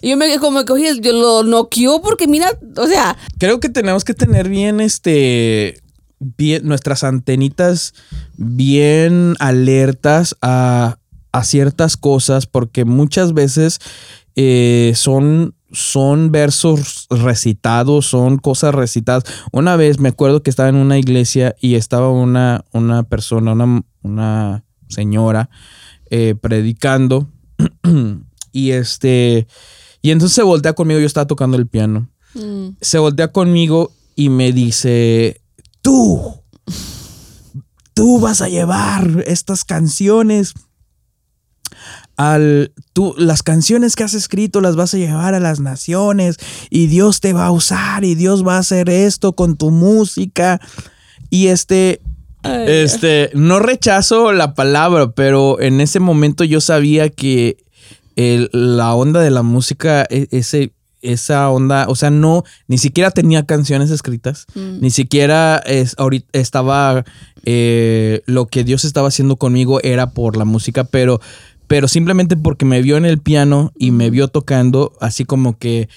[0.01, 3.69] Y yo me como que oye, yo lo noqueó porque mira, o sea, Creo que
[3.69, 5.81] tenemos que tener bien este.
[6.19, 7.93] Bien, nuestras antenitas
[8.37, 10.97] bien alertas a,
[11.31, 13.79] a ciertas cosas, porque muchas veces
[14.35, 19.23] eh, son, son versos recitados, son cosas recitadas.
[19.51, 23.83] Una vez me acuerdo que estaba en una iglesia y estaba una, una persona, una,
[24.01, 25.49] una señora,
[26.09, 27.27] eh, predicando.
[28.51, 29.47] y este.
[30.01, 32.09] Y entonces se voltea conmigo, yo estaba tocando el piano.
[32.33, 35.41] mm, Se voltea conmigo y me dice:
[35.81, 36.41] Tú,
[37.93, 40.53] tú vas a llevar estas canciones
[42.17, 46.37] al tú las canciones que has escrito las vas a llevar a las naciones
[46.69, 50.59] y Dios te va a usar y Dios va a hacer esto con tu música.
[51.29, 52.01] Y este
[52.43, 57.57] ay, este, no rechazo la palabra, pero en ese momento yo sabía que
[58.15, 63.11] el- la onda de la música, e- ese, esa onda, o sea, no, ni siquiera
[63.11, 67.05] tenía canciones escritas, mm, ni siquiera es, ahorita estaba,
[67.45, 71.19] eh, lo que Dios estaba haciendo conmigo era por la música, pero,
[71.67, 75.89] pero simplemente porque me vio en el piano y me vio tocando, así como que,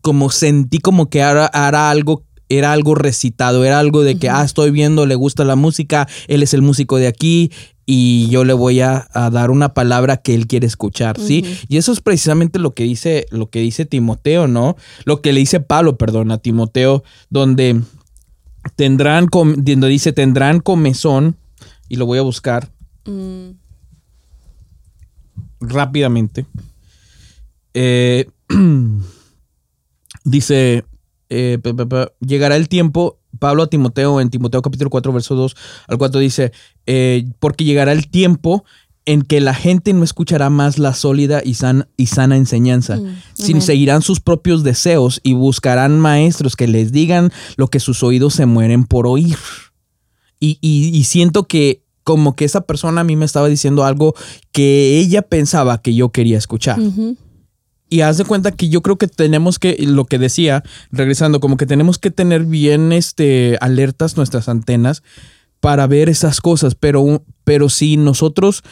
[0.00, 4.44] como sentí como que ahora era algo era algo recitado, era algo de que, ah,
[4.44, 7.50] estoy viendo, le gusta la música, él es el músico de aquí
[7.86, 11.44] y yo le voy a, a dar una palabra que él quiere escuchar, ¿sí?
[11.68, 14.76] Y eso es precisamente lo que dice, lo que dice Timoteo, ¿no?
[15.04, 17.80] Lo que le dice Pablo, perdón, a Timoteo, donde
[18.76, 21.36] tendrán, com- donde dice, tendrán comezón,
[21.88, 22.68] y lo voy a buscar
[23.06, 23.50] mm,
[25.60, 26.46] rápidamente.
[27.74, 28.26] Eh,
[30.24, 30.84] dice,
[31.28, 31.58] eh,
[32.20, 35.56] llegará el tiempo, Pablo a Timoteo, en Timoteo capítulo 4, verso 2
[35.88, 36.52] al 4 dice,
[36.86, 38.64] eh, porque llegará el tiempo
[39.04, 43.16] en que la gente no escuchará más la sólida y, san- y sana enseñanza, Mm,
[43.34, 48.34] sino seguirán sus propios deseos y buscarán maestros que les digan lo que sus oídos
[48.34, 49.36] se mueren por oír.
[50.40, 54.14] Y, y- y siento que como que esa persona a mí me estaba diciendo algo
[54.52, 56.78] que ella pensaba que yo quería escuchar.
[57.90, 61.56] Y haz de cuenta que yo creo que tenemos que, lo que decía, regresando, como
[61.56, 65.02] que tenemos que tener bien este, alertas nuestras antenas
[65.58, 66.76] para ver esas cosas.
[66.76, 68.62] Pero, pero si nosotros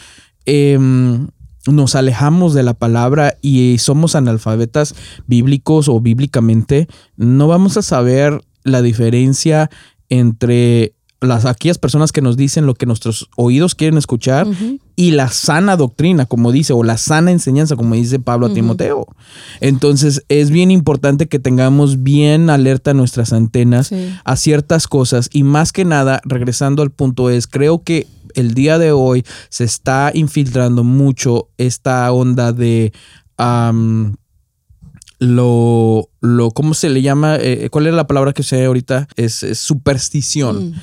[0.45, 1.27] em,
[1.67, 4.95] nos alejamos de la palabra y somos analfabetas
[5.27, 9.69] bíblicos o bíblicamente, no vamos a saber la diferencia
[10.07, 14.47] entre las aquellas personas que nos dicen lo que nuestros oídos quieren escuchar
[14.95, 19.07] y la sana doctrina, como dice, o la sana enseñanza, como dice Pablo a Timoteo.
[19.61, 23.91] Entonces es bien importante que tengamos bien alerta nuestras antenas
[24.23, 28.77] a ciertas cosas y más que nada, regresando al punto es, creo que el día
[28.77, 32.93] de hoy se está infiltrando mucho esta onda de
[35.19, 37.37] lo, lo, ¿cómo se le llama?
[37.39, 39.07] Eh, ¿Cuál es la palabra que usé ahorita?
[39.15, 40.69] Es, superstición.
[40.69, 40.73] Mm.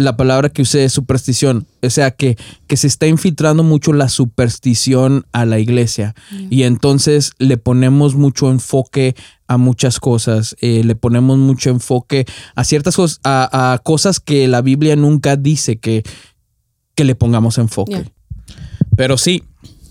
[0.00, 1.66] La palabra que usé es superstición.
[1.82, 2.36] O sea, que,
[2.66, 6.14] que se está infiltrando mucho la superstición a la iglesia.
[6.48, 9.14] Y entonces le ponemos mucho enfoque
[9.46, 10.56] a muchas cosas.
[10.60, 15.78] Eh, le ponemos mucho enfoque a ciertas cosas, a, cosas que la Biblia nunca dice
[15.78, 16.02] que,
[16.94, 18.10] que le pongamos enfoque.
[18.96, 19.42] Pero sí,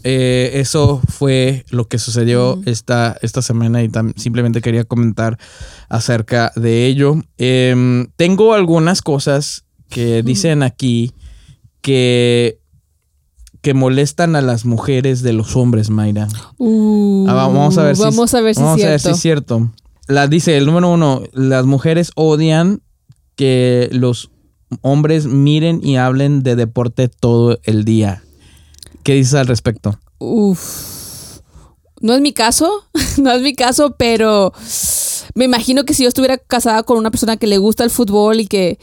[0.04, 5.38] eh, eso fue lo que sucedió esta, esta semana y simplemente quería comentar
[5.90, 7.22] acerca de ello.
[7.38, 11.14] Em, tengo algunas cosas que dicen aquí
[11.82, 12.60] que,
[13.62, 16.28] que molestan a las mujeres de los hombres, Mayra.
[16.58, 19.20] Uh, ah, vamos a ver si, vamos a ver si, vamos a ver si es
[19.20, 19.70] cierto.
[20.08, 22.82] La, dice el número uno, las mujeres odian
[23.36, 24.32] que los
[24.82, 28.24] hombres miren y hablen de deporte todo el día.
[29.04, 30.00] ¿Qué dices al respecto?
[30.20, 31.42] Uf.
[32.02, 32.70] No es mi caso,
[33.18, 34.54] no es mi caso, pero
[35.36, 38.40] me imagino que si yo estuviera casada con una persona que le gusta el fútbol
[38.40, 38.80] y que...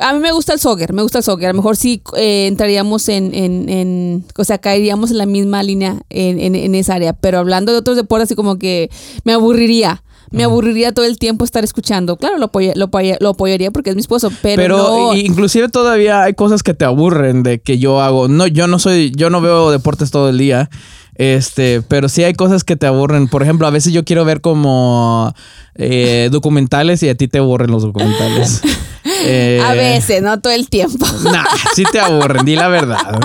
[0.00, 1.48] A mí me gusta el soccer, me gusta el soccer.
[1.48, 6.02] A lo mejor sí eh, entraríamos en, en, O sea, caeríamos en la misma línea
[6.08, 7.12] en, en, esa área.
[7.12, 8.90] Pero hablando de otros deportes, así como que
[9.24, 12.16] me aburriría me aburriría todo el tiempo estar escuchando.
[12.16, 16.72] Claro, lo, lo, apoyaría porque es mi esposo, pero, pero inclusive todavía hay cosas que
[16.72, 18.28] te aburren de que yo hago.
[18.28, 20.70] No, yo no soy, yo no veo deportes todo el día.
[21.16, 23.28] Este, pero sí hay cosas que te aburren.
[23.28, 25.34] Por ejemplo, a veces yo quiero ver como
[25.74, 28.62] eh, documentales y a ti te aburren los documentales.
[29.22, 31.06] Eh, a veces, no todo el tiempo.
[31.30, 33.20] Nah, sí te aburren, di la verdad.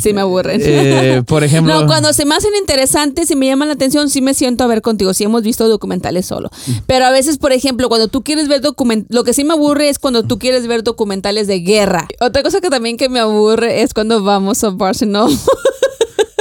[0.00, 0.60] Sí me aburren.
[0.64, 1.80] Eh, por ejemplo.
[1.80, 4.66] No, cuando se me hacen interesantes y me llaman la atención, sí me siento a
[4.66, 5.12] ver contigo.
[5.14, 6.50] Sí hemos visto documentales solo.
[6.86, 9.88] Pero a veces, por ejemplo, cuando tú quieres ver documentales, lo que sí me aburre
[9.88, 12.08] es cuando tú quieres ver documentales de guerra.
[12.20, 15.36] Otra cosa que también que me aburre es cuando vamos a Barcelona.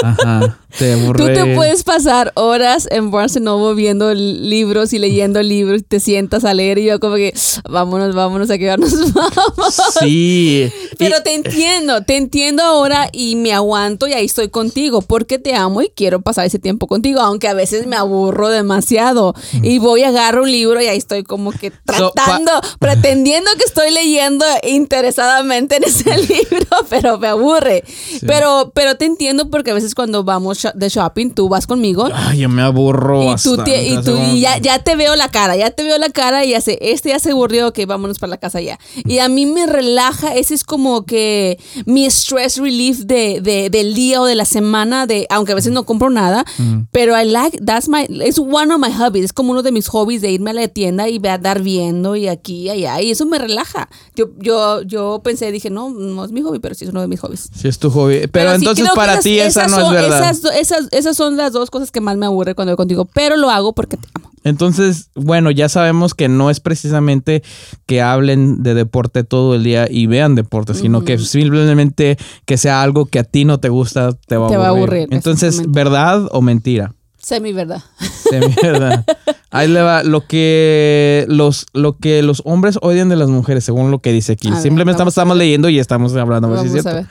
[0.03, 0.57] Ajá.
[0.77, 5.83] Te Tú te puedes pasar horas en Barnes Noble viendo libros y leyendo libros y
[5.83, 7.33] te sientas a leer y yo como que
[7.69, 9.81] vámonos, vámonos a quedarnos vamos.
[9.99, 10.69] Sí.
[10.97, 15.55] Pero te entiendo, te entiendo ahora y me aguanto y ahí estoy contigo porque te
[15.55, 19.33] amo y quiero pasar ese tiempo contigo, aunque a veces me aburro demasiado
[19.63, 23.91] y voy a agarrar un libro y ahí estoy como que tratando, pretendiendo que estoy
[23.91, 27.83] leyendo interesadamente en ese libro, pero me aburre.
[28.25, 32.09] Pero pero te entiendo porque a veces cuando vamos de shopping, tú vas conmigo.
[32.13, 33.23] Ay, yo me aburro.
[33.23, 36.09] Y tú, y, tú y ya, ya, te veo la cara, ya te veo la
[36.09, 38.79] cara y ya sé, este ya se aburrió, ok, vámonos para la casa ya.
[39.05, 43.93] Y a mí me relaja, ese es como que mi stress relief de, de, del
[43.93, 46.87] día o de la semana, de, aunque a veces no compro nada, mm.
[46.91, 49.87] pero I like, that's my, es one of my hobbies, es como uno de mis
[49.87, 53.25] hobbies de irme a la tienda y dar viendo y aquí y allá, y eso
[53.25, 53.89] me relaja.
[54.15, 57.07] Yo, yo, yo pensé, dije, no, no es mi hobby, pero sí es uno de
[57.07, 57.49] mis hobbies.
[57.55, 61.37] Sí es tu hobby, pero, entonces para ti esa no es verdad esas, esas son
[61.37, 64.07] las dos cosas que más me aburre cuando voy contigo, pero lo hago porque te
[64.13, 64.31] amo.
[64.45, 67.41] Entonces, bueno, ya sabemos que no es precisamente
[67.87, 72.83] que hablen de deporte todo el día y vean deporte, sino que simplemente que sea
[72.83, 75.07] algo que a ti no te gusta, te va, a, aburrir.
[75.09, 76.93] Entonces, ¿verdad o mentira?
[77.17, 77.83] Semi verdad.
[78.29, 79.03] Semi verdad.
[79.49, 83.89] Ahí le va lo que los lo que los hombres odian de las mujeres, según
[83.89, 84.51] lo que dice aquí.
[84.61, 86.49] Simplemente estamos, leyendo y estamos hablando.
[86.49, 87.07] A ver si es cierto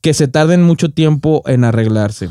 [0.00, 2.28] que se tarden mucho tiempo en arreglarse.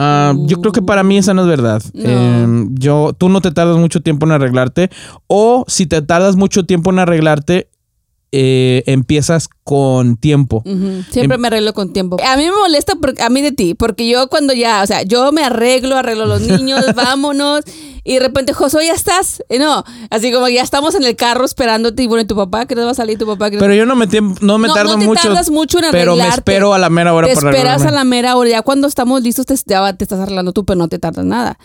[0.00, 1.82] Ah, yo creo que para mí esa no es verdad.
[1.92, 4.90] Em, yo, tú no te tardas mucho tiempo en arreglarte.
[5.26, 7.68] O si te tardas mucho tiempo en arreglarte,
[8.30, 10.62] eh, empiezas con tiempo.
[11.10, 12.16] Siempre em me arreglo con tiempo.
[12.24, 15.32] A mí me molesta a mí de ti, porque yo cuando ya, o sea, yo
[15.32, 17.64] me arreglo, arreglo a los niños, vámonos
[18.04, 19.42] y de repente, Josué, ¿ya estás?
[19.58, 22.84] no, así como ya estamos en el carro esperándote y bueno, tu papá, que no
[22.84, 23.48] va a salir tu papá?
[23.50, 24.06] Pero yo no me,
[24.40, 25.22] no me tardo no te mucho.
[25.22, 28.36] tardas mucho en Pero me espero a la mera hora te esperas a la mera
[28.36, 28.50] hora.
[28.50, 31.58] Ya cuando estamos listos te, ya te estás arreglando tú, pero no te tardas nada.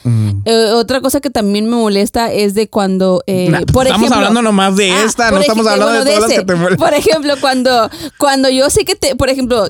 [0.45, 4.75] Eh, otra cosa que también me molesta es de cuando, eh, por estamos hablando nomás
[4.75, 6.77] de ah, esta, no estamos hablando de todas las que te molestan.
[6.77, 9.67] Por ejemplo, cuando, cuando yo sé que te, por ejemplo,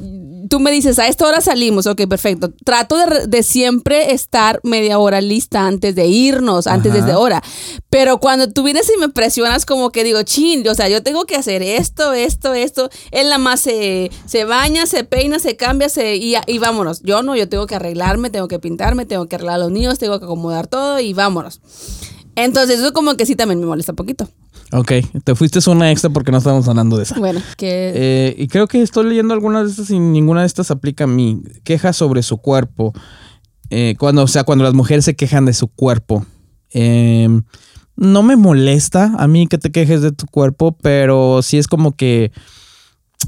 [0.54, 2.54] tú me dices, a esta hora salimos, ok, perfecto.
[2.64, 7.42] Trato de, siempre estar media hora lista antes de irnos, antes de esa hora.
[7.90, 11.26] Pero cuando tú vienes y me presionas como que digo, chin, o sea, yo tengo
[11.26, 12.92] que hacer esto, esto, esto.
[13.10, 17.02] Él nada más se, se baña, se peina, se cambia se, y, y vámonos.
[17.02, 19.98] Yo no, yo tengo que arreglarme, tengo que pintarme, tengo que arreglar a los niños,
[19.98, 21.62] tengo que acomodar todo y vámonos.
[22.36, 24.30] Entonces eso como que sí también me molesta un poquito.
[24.76, 24.92] Ok,
[25.24, 27.20] te fuiste una extra porque no estábamos hablando de esa.
[27.20, 30.72] Bueno, que Eh, y creo que estoy leyendo algunas de estas y ninguna de estas
[30.72, 31.42] aplica a mí.
[31.64, 32.92] Quejas sobre su cuerpo.
[33.70, 36.26] Eh, cuando, o sea, cuando las mujeres se quejan de su cuerpo.
[36.74, 37.30] Eh,
[37.96, 41.96] no me molesta a mí que te quejes de tu cuerpo, pero sí es como
[41.96, 42.32] que.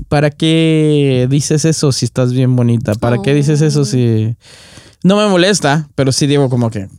[0.09, 2.95] ¿Para qué dices eso si estás bien bonita?
[2.95, 4.35] ¿Para qué dices eso si.?
[5.03, 6.89] No me molesta, pero sí digo como que.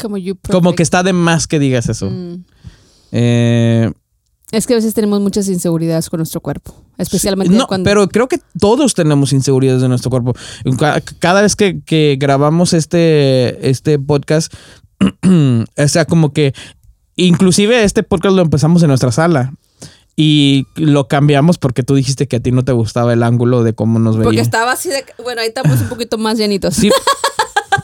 [0.00, 2.08] como you Como que está de más que digas eso.
[2.10, 2.44] Mm.
[3.16, 3.90] Eh,
[4.50, 8.26] Es que a veces tenemos muchas inseguridades con nuestro cuerpo, especialmente No, cuando pero creo
[8.28, 10.34] que todos tenemos inseguridades de nuestro cuerpo.
[10.78, 14.52] Ca- Cada vez que, que grabamos este, este podcast,
[15.24, 16.52] o sea, como que
[17.16, 19.54] inclusive este podcast lo empezamos en nuestra sala
[20.16, 23.74] y lo cambiamos porque tú dijiste que a ti no te gustaba el ángulo de
[23.74, 24.42] cómo nos porque veía.
[24.42, 26.74] estaba así de bueno, ahí estamos un poquito más llenitos.
[26.74, 26.90] Sí.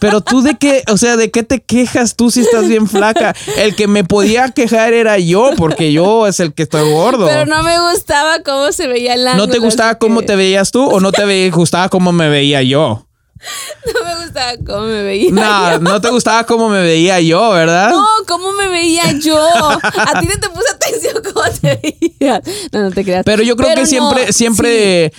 [0.00, 3.34] Pero tú de qué, o sea, ¿de qué te quejas tú si estás bien flaca?
[3.56, 7.26] El que me podía quejar era yo, porque yo es el que estoy gordo.
[7.26, 9.46] Pero no me gustaba cómo se veía el ángulo.
[9.46, 12.62] ¿No te gustaba cómo que- te veías tú o no te gustaba cómo me veía
[12.62, 13.06] yo?
[13.86, 15.30] No me gustaba cómo me veía.
[15.32, 15.78] No, yo.
[15.80, 17.90] no te gustaba cómo me veía yo, ¿verdad?
[17.90, 19.38] No, ¿cómo me veía yo?
[19.42, 21.80] A ti no te puse atención cómo te
[22.20, 22.40] veías.
[22.72, 23.24] No, no te creas.
[23.24, 25.12] Pero yo creo Pero que no, siempre, siempre,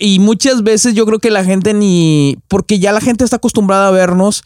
[0.00, 3.88] y muchas veces yo creo que la gente ni, porque ya la gente está acostumbrada
[3.88, 4.44] a vernos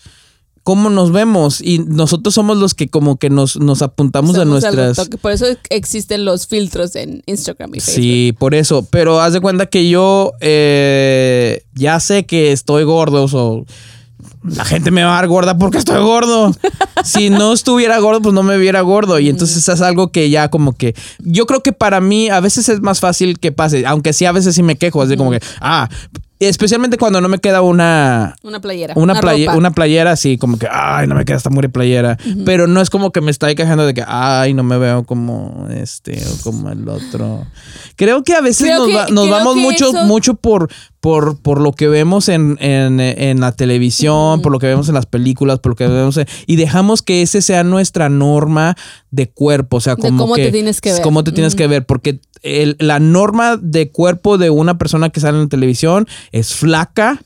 [0.66, 4.64] cómo nos vemos y nosotros somos los que como que nos, nos apuntamos a Somos
[4.64, 5.08] nuestras...
[5.20, 8.02] Por eso existen los filtros en Instagram y Facebook.
[8.02, 8.84] Sí, por eso.
[8.90, 13.28] Pero haz de cuenta que yo eh, ya sé que estoy gordo.
[13.32, 13.64] O
[14.54, 16.54] la gente me va a dar gorda porque estoy gordo.
[17.04, 19.18] si no estuviera gordo, pues no me viera gordo.
[19.18, 20.94] Y entonces es algo que ya como que...
[21.20, 23.86] Yo creo que para mí a veces es más fácil que pase.
[23.86, 25.02] Aunque sí a veces sí me quejo.
[25.02, 25.40] Así como que...
[25.60, 25.88] Ah,
[26.38, 28.36] especialmente cuando no me queda una...
[28.42, 28.92] Una playera.
[28.96, 29.56] Una, playe- ropa.
[29.58, 32.18] una playera así, como que, ay, no me queda esta mugre playera.
[32.44, 35.66] Pero no es como que me estoy quejando de que, ay, no me veo como
[35.70, 37.46] este o como el otro.
[37.96, 41.40] Creo que a veces Creo nos, que- va- nos vamos mucho, eso- mucho por, por,
[41.40, 45.06] por lo que vemos en, en, en la televisión, por lo que vemos en las
[45.06, 48.76] películas, por lo que vemos en- y dejamos que ese sea nuestra norma
[49.10, 49.76] de cuerpo.
[49.76, 51.02] O sea, De como cómo que, te tienes que ver.
[51.02, 55.20] Cómo te tienes que ver, porque el- la norma de cuerpo de una persona que
[55.20, 57.20] sale en la televisión es flaca,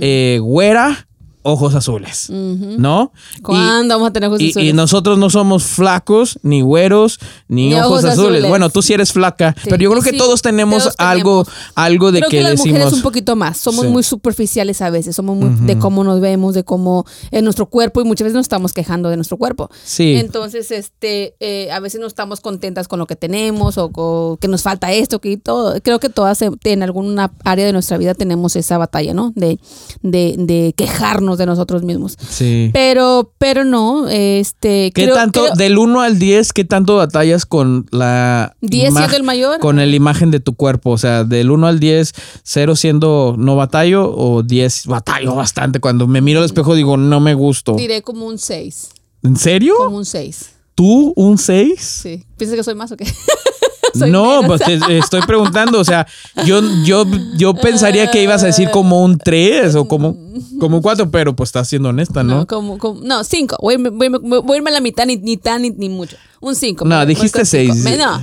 [0.00, 1.08] eh, güera,
[1.44, 3.12] ojos azules, ¿no?
[3.38, 4.68] Y- ¿Cuándo vamos a tener ojos y, azules?
[4.70, 8.18] y nosotros no somos flacos, ni güeros, ni, Ni ojos, ojos azules.
[8.18, 8.48] azules.
[8.48, 10.94] Bueno, tú sí eres flaca, Sí, pero yo creo y que sí, todos tenemos todos
[10.98, 11.72] algo, tenemos.
[11.76, 12.72] algo de Creo que, que, las decimos.
[12.78, 13.58] mujeres un poquito más.
[13.58, 13.90] Somos Sí.
[13.90, 15.14] muy superficiales a veces.
[15.16, 18.44] Somos muy de cómo nos vemos, de cómo es nuestro cuerpo y muchas veces nos
[18.44, 19.68] estamos quejando de nuestro cuerpo.
[19.84, 20.14] Sí.
[20.16, 24.48] Entonces, este, eh, a veces no estamos contentas con lo que tenemos o co- que
[24.48, 25.78] nos falta esto, que todo.
[25.82, 29.32] Creo que todas en alguna área de nuestra vida tenemos esa batalla, ¿no?
[29.36, 29.58] De,
[30.02, 32.16] de, de quejarnos de nosotros mismos.
[32.28, 32.70] Sí.
[32.72, 34.90] Pero, pero no, este.
[34.94, 38.98] ¿Qué creo- tanto, creo- del 1 al 10, qué tanto batallas con la 10 imag-
[38.98, 39.58] siendo el mayor.
[39.60, 40.90] con la imagen de tu cuerpo?
[40.90, 45.80] O sea, del 1 al 10, 0 siendo no batallo o 10 batallo bastante.
[45.80, 47.74] Cuando me miro al espejo digo, no me gusto.
[47.74, 48.90] Diré como un 6.
[49.22, 49.74] ¿En serio?
[49.78, 50.50] Como un 6.
[50.74, 51.80] ¿Tú un 6?
[51.80, 52.24] Sí.
[52.36, 53.06] ¿Piensas que soy más o qué?
[53.98, 54.60] Soy No, menos.
[54.60, 56.06] pues te estoy preguntando, o sea,
[56.44, 57.04] yo, yo,
[57.36, 60.16] yo pensaría que ibas a decir como un 3 o como,
[60.58, 62.38] como un 4, pero pues estás siendo honesta, ¿no?
[62.40, 63.56] No, como, como, no, cinco.
[63.60, 65.70] Voy, a irme- voy, irme- voy a irme a la mitad, ni, ni tan ni,
[65.70, 66.16] ni mucho.
[66.40, 66.84] Un cinco.
[66.84, 67.72] No, me- voy dijiste con cinco.
[67.74, 67.84] seis.
[67.84, 68.20] Me- no,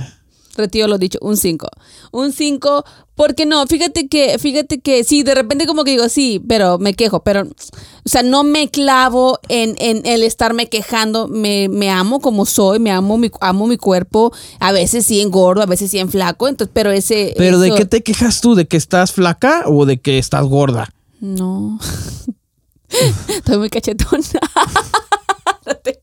[0.54, 1.68] retiro lo dicho, un cinco.
[2.10, 2.84] Un cinco,
[3.14, 6.94] porque no, fíjate que, fíjate que sí, de repente como que digo, sí, pero me
[6.94, 12.20] quejo, pero, o sea, no me clavo en, en el estarme quejando, me, me amo
[12.20, 15.90] como soy, me amo mi, amo mi cuerpo, a veces sí en gordo, a veces
[15.90, 17.34] sí en flaco, entonces, pero ese...
[17.36, 18.54] Pero ¿de qué te quejas tú?
[18.54, 20.92] ¿De que estás flaca o de que estás gorda?
[21.20, 21.78] No.
[23.28, 24.22] Estoy muy cachetona.
[25.66, 25.98] no te.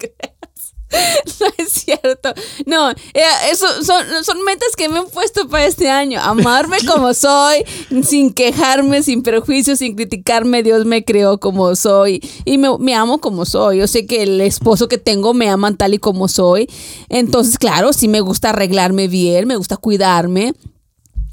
[1.40, 2.34] No es cierto.
[2.66, 6.20] No, eh, eso son, son metas que me han puesto para este año.
[6.22, 7.64] Amarme como soy,
[8.04, 10.64] sin quejarme, sin prejuicios, sin criticarme.
[10.64, 13.78] Dios me creó como soy y me, me amo como soy.
[13.78, 16.70] Yo sé que el esposo que tengo me aman tal y como soy.
[17.08, 20.54] Entonces, claro, sí me gusta arreglarme bien, me gusta cuidarme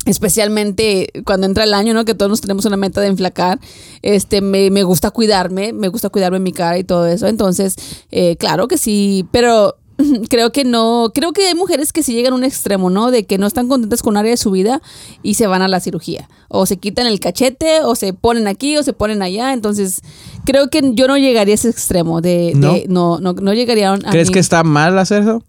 [0.07, 2.05] especialmente cuando entra el año, ¿no?
[2.05, 3.59] Que todos nos tenemos una meta de enflacar.
[4.03, 7.27] Este, me, me gusta cuidarme, me gusta cuidarme mi cara y todo eso.
[7.27, 7.77] Entonces,
[8.11, 9.77] eh, claro que sí, pero
[10.29, 13.11] creo que no, creo que hay mujeres que sí llegan a un extremo, ¿no?
[13.11, 14.83] De que no están contentas con un área de su vida
[15.23, 16.29] y se van a la cirugía.
[16.49, 19.53] O se quitan el cachete, o se ponen aquí, o se ponen allá.
[19.53, 20.01] Entonces,
[20.45, 22.73] creo que yo no llegaría a ese extremo de, ¿No?
[22.75, 25.43] de- no, no, no llegaría a, a ¿Crees mí- que está mal hacer eso?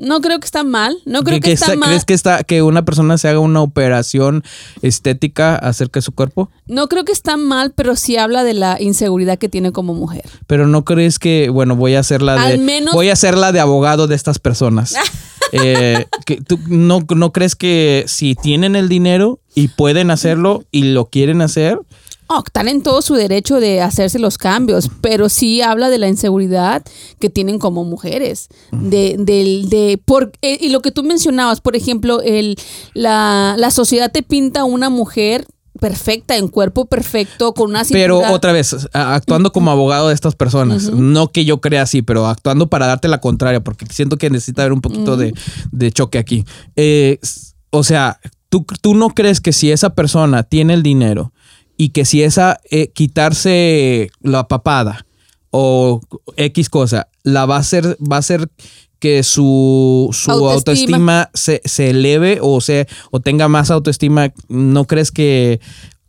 [0.00, 0.96] No creo que está mal.
[1.04, 1.88] No creo ¿Que- que, está, está- mal.
[1.90, 4.42] ¿Crees que, está, que una persona se haga una operación
[4.82, 6.50] estética acerca de su cuerpo?
[6.66, 10.24] No creo que está mal, pero sí habla de la inseguridad que tiene como mujer.
[10.46, 12.52] Pero no crees que, bueno, voy a hacer la de.
[12.54, 14.94] Al menos- Voy a hacer la de abogado de estas personas.
[15.52, 20.84] Eh, que ¿Tú no, no crees que si tienen el dinero y pueden hacerlo y
[20.92, 21.80] lo quieren hacer?
[22.32, 26.06] Oh, están en todo su derecho de hacerse los cambios, pero sí habla de la
[26.06, 26.84] inseguridad
[27.18, 28.46] que tienen como mujeres.
[28.70, 32.56] De, del- de, por, eh, y lo que tú mencionabas, por ejemplo, el,
[32.94, 35.44] la, la sociedad te pinta una mujer
[35.80, 40.36] perfecta, en cuerpo perfecto, con una Pero cintura- otra vez, actuando como abogado de estas
[40.36, 40.90] personas.
[40.92, 44.62] No que yo crea así, pero actuando para darte la contraria, porque siento que necesita
[44.62, 45.34] haber un poquito de,
[45.72, 46.44] de choque aquí.
[46.76, 47.18] Eh,
[47.70, 48.20] o sea,
[48.50, 51.32] ¿tú, tú no crees que si esa persona tiene el dinero
[51.80, 55.06] y que si esa eh, quitarse la papada
[55.50, 56.02] o
[56.36, 58.50] X cosa, la va a hacer, va a hacer
[58.98, 60.52] que su, su Autoestima.
[60.52, 65.58] autoestima, se, se eleve o, se, o tenga más autoestima, ¿no crees que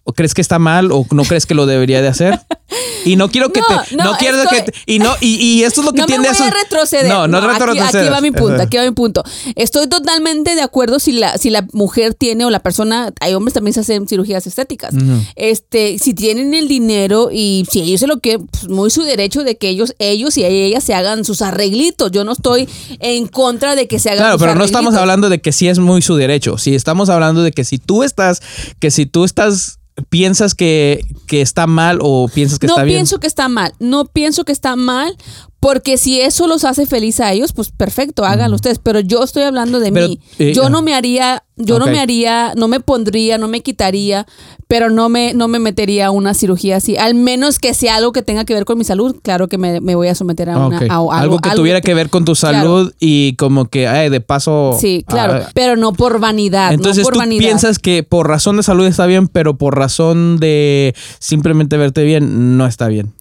[0.03, 2.38] o crees que está mal o no crees que lo debería de hacer?
[3.05, 5.36] Y no quiero que No, te no, no, quiero estoy- que te- y no y,
[5.36, 7.07] y esto es lo que no me tiende voy a a retroceder.
[7.07, 7.95] No, no, aquí, retrocedas.
[7.95, 9.24] aquí va mi punto, aquí va mi punto.
[9.55, 13.53] Estoy totalmente de acuerdo si la, si la mujer tiene o la persona, hay hombres
[13.53, 14.93] también se hacen cirugías estéticas.
[15.36, 19.43] Este, si tienen el dinero y si ellos se lo que pues, muy su derecho
[19.43, 22.11] de que ellos, ellos y ellas se hagan sus arreglitos.
[22.11, 22.67] Yo no estoy
[22.99, 25.67] en contra de que se hagan Claro, sus pero no estamos hablando de que sí
[25.67, 26.57] es muy su derecho.
[26.57, 28.41] Sí estamos hablando de que si tú estás,
[28.80, 32.99] que si tú estás, piensas que, que está mal o piensas que no está bien.
[32.99, 35.18] pienso que está mal, no pienso que está mal,
[35.62, 38.80] porque si eso los hace feliz a ellos, pues perfecto, háganlo ustedes.
[38.80, 40.20] Pero yo estoy hablando de Pero, mí.
[40.39, 44.26] eh, yo no me haría, yo no me haría, no me pondría, no me quitaría,
[44.68, 46.97] pero no me, no me metería a una cirugía así.
[46.97, 49.82] Al menos que sea algo que tenga que ver con mi salud, claro que me,
[49.82, 50.80] me voy a someter a una.
[50.80, 52.57] A- a algo, que tuviera que ver con tu Claro.
[52.57, 54.76] salud y como que ay, de paso.
[54.82, 56.74] Sí, claro, ah, pero no por vanidad.
[56.74, 57.39] entonces no por tú vanidad.
[57.47, 62.57] piensas que por razón de salud está bien, pero por razón de simplemente verte bien
[62.57, 63.14] no está bien.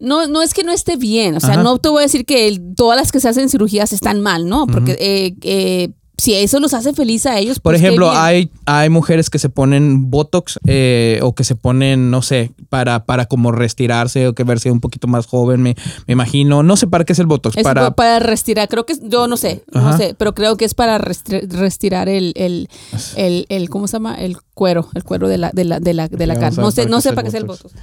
[0.00, 1.62] No, no es que no esté bien, o sea, Ajá.
[1.62, 4.48] no te voy a decir que el- todas las que se hacen cirugías están mal,
[4.48, 4.66] ¿no?
[4.66, 8.88] Porque eh, eh, si eso los hace feliz a ellos, Por pues ejemplo, hay, hay
[8.88, 13.50] mujeres que se ponen Botox eh, o que se ponen, no sé, para, para como
[13.50, 15.74] restirarse o que verse un poquito más joven, me,
[16.06, 16.62] me imagino.
[16.62, 17.56] No sé para qué es el Botox.
[17.56, 20.74] Es para, para, restirar, creo que yo no sé, no sé, pero creo que es
[20.74, 22.68] para restirar el, el,
[23.16, 24.14] el, el- ¿cómo se llama?
[24.14, 26.58] El cuero, el cuero de la, de la, de la, de la carne.
[26.62, 27.74] No sé, no sé para qué es el botox.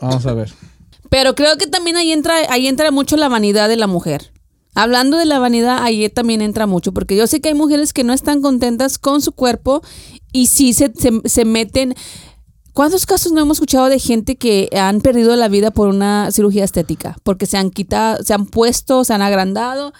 [0.00, 0.52] Vamos a ver.
[1.12, 4.32] Pero creo que también ahí entra, ahí entra mucho la vanidad de la mujer.
[4.74, 8.02] Hablando de la vanidad, ahí también entra mucho, porque yo sé que hay mujeres que
[8.02, 9.82] no están contentas con su cuerpo
[10.32, 11.94] y sí se, se, se meten.
[12.72, 16.64] ¿Cuántos casos no hemos escuchado de gente que han perdido la vida por una cirugía
[16.64, 17.18] estética?
[17.24, 19.92] Porque se han quitado, se han puesto, se han agrandado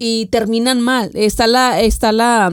[0.00, 1.12] y terminan mal.
[1.14, 2.52] Está la, está la,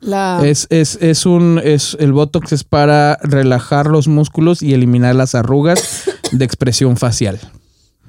[0.00, 5.14] la Es, es, es un, es, el Botox es para relajar los músculos y eliminar
[5.14, 7.38] las arrugas de expresión facial.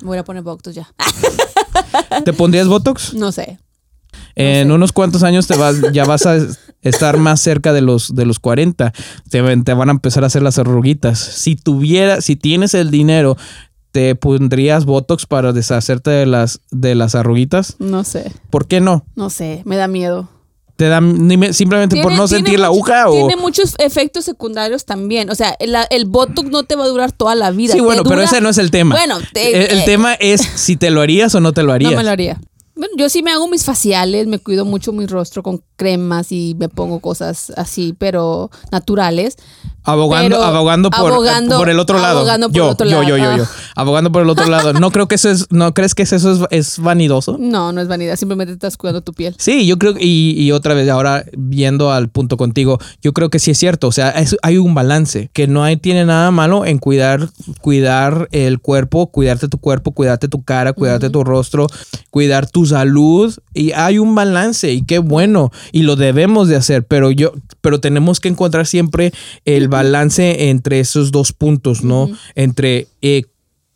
[0.02, 0.92] voy a poner Botox ya.
[2.26, 3.14] ¿Te pondrías Botox?
[3.14, 3.60] No sé.
[4.36, 4.74] En sé.
[4.74, 6.38] unos cuantos años te vas, ya vas a
[6.82, 8.94] estar más cerca de los, de los 40.
[9.30, 11.20] Te, van- te van a empezar a hacer las arruguitas.
[11.20, 13.38] Si tuviera, si tienes el dinero,
[13.92, 17.76] ¿te pondrías Botox para deshacerte de las, de las arruguitas?
[17.80, 18.32] No sé.
[18.50, 19.06] ¿Por qué no?
[19.16, 19.62] No sé.
[19.66, 20.30] Me da miedo.
[20.76, 23.14] ¿Te da ni me- simplemente por no sentir la aguja o...?
[23.14, 25.30] Tiene muchos efectos secundarios también.
[25.30, 27.74] O sea, el, el Botox no te va a durar toda la vida.
[27.74, 28.96] Sí, bueno, pero ese no es el tema.
[28.96, 31.74] Bueno, te- el, el eh, tema es si te lo harías o no te lo
[31.74, 31.92] harías.
[31.92, 32.40] No me lo haría.
[32.76, 36.56] Bueno, yo sí me hago mis faciales, me cuido mucho mi rostro con cremas y
[36.58, 39.38] me pongo cosas así, pero naturales.
[39.86, 42.20] Abogando, Pero abogando, por, abogando- por el otro lado.
[42.20, 43.08] abogando por yo, el otro yo, lado.
[43.10, 43.44] yo, yo, yo.
[43.44, 43.82] Ah.
[43.82, 44.72] Abogando por el otro lado.
[44.72, 47.36] No creo que eso es, no crees que eso es, es vanidoso.
[47.38, 49.36] No, no es vanidad, simplemente estás cuidando tu piel.
[49.38, 53.40] Sí, yo creo, y, y otra vez, ahora viendo al punto contigo, yo creo que
[53.40, 53.88] sí es cierto.
[53.88, 58.30] O sea, es- hay un balance, que no hay, tiene nada malo en cuidar, cuidar
[58.32, 61.68] el cuerpo, cuidarte tu cuerpo, cuidarte tu cara, cuidarte tu rostro,
[62.10, 63.34] cuidar tu salud.
[63.54, 67.80] Y hay un balance, y qué bueno, y lo debemos de hacer, pero yo, pero
[67.80, 69.14] tenemos que encontrar siempre
[69.46, 72.10] el balance entre esos dos puntos, ¿no?
[72.36, 73.24] Entre eh,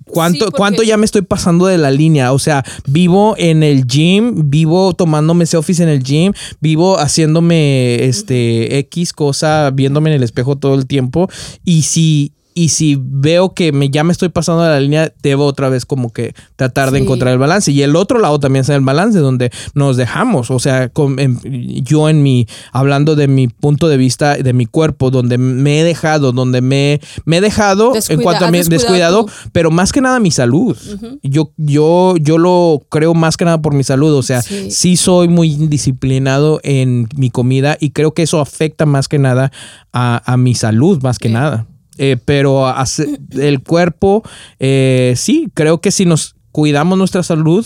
[0.09, 2.31] ¿Cuánto, Sí, porque- ¿Cuánto ya me estoy pasando de la línea?
[2.31, 6.31] O sea, vivo en el gym, vivo tomándome selfies en el gym,
[6.61, 11.29] vivo haciéndome este X cosa, viéndome en el espejo todo el tiempo.
[11.65, 15.45] Y si, y si veo que me, ya me estoy pasando de la línea, debo
[15.45, 17.71] otra vez como que tratar de encontrar el balance.
[17.71, 20.49] Y el otro lado también es el balance, donde nos dejamos.
[20.49, 21.39] O sea, con- en-
[21.83, 25.83] yo en mi, hablando de mi punto de vista, de mi cuerpo, donde me he
[25.83, 30.19] dejado, donde me, me he dejado en cuanto a mi descuidado pero más que nada
[30.19, 30.75] mi salud.
[31.23, 34.13] yo, yo, yo lo creo más que nada por mi salud.
[34.15, 34.71] O sea, Sí.
[34.71, 39.51] sí soy muy indisciplinado en mi comida y creo que eso afecta más que nada
[39.93, 41.33] a, a mi salud, más que Sí.
[41.33, 41.65] nada.
[41.97, 44.23] Eh, pero hace- el cuerpo,
[44.59, 47.65] eh, sí, creo que si nos cuidamos nuestra salud,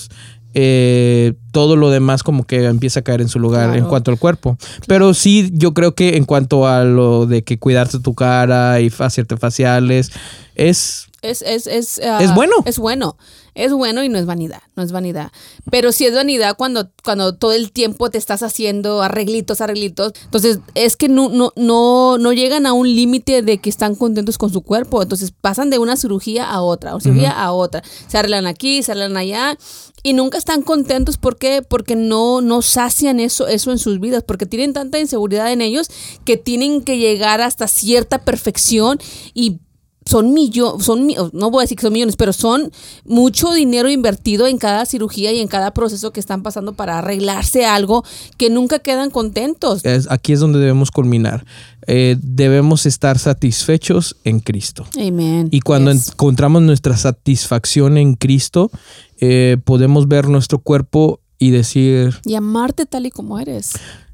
[0.54, 3.80] eh, todo lo demás como que empieza a caer en su lugar Claro.
[3.84, 4.58] en cuanto al cuerpo.
[4.88, 8.92] Pero sí, yo creo que en cuanto a lo de que cuidarte tu cara y
[9.00, 10.12] hacerte faciales,
[10.56, 12.56] es Es, es, es, ah, Es bueno.
[12.66, 13.16] Es bueno.
[13.54, 14.62] Es bueno y no es vanidad.
[14.76, 15.32] No es vanidad.
[15.70, 20.14] Pero sí es vanidad cuando, cuando todo el tiempo te estás haciendo arreglitos, arreglitos.
[20.24, 24.38] Entonces, es que no, no, no, no llegan a un límite de que están contentos
[24.38, 25.02] con su cuerpo.
[25.02, 27.84] Entonces, pasan de una cirugía a otra, o cirugía a otra.
[28.08, 29.58] Se arreglan aquí, se arreglan allá.
[30.02, 31.18] Y nunca están contentos.
[31.18, 31.62] ¿Por qué?
[31.62, 34.24] Porque no, no sacian eso, eso en sus vidas.
[34.24, 35.88] Porque tienen tanta inseguridad en ellos
[36.26, 38.98] que tienen que llegar hasta cierta perfección
[39.36, 39.60] y
[40.06, 42.72] son millones, son, no voy a decir que son millones, pero son
[43.06, 47.66] mucho dinero invertido en cada cirugía y en cada proceso que están pasando para arreglarse
[47.66, 48.04] algo
[48.38, 49.86] que nunca quedan contentos.
[49.86, 51.46] es- aquí es donde debemos culminar.
[51.88, 54.86] Eh, debemos estar satisfechos en Cristo.
[55.00, 55.48] Amen.
[55.52, 56.10] Y cuando Yes.
[56.10, 58.72] encontramos nuestra satisfacción en Cristo,
[59.20, 63.74] eh, podemos ver nuestro cuerpo y decir, Y amarte tal y como eres.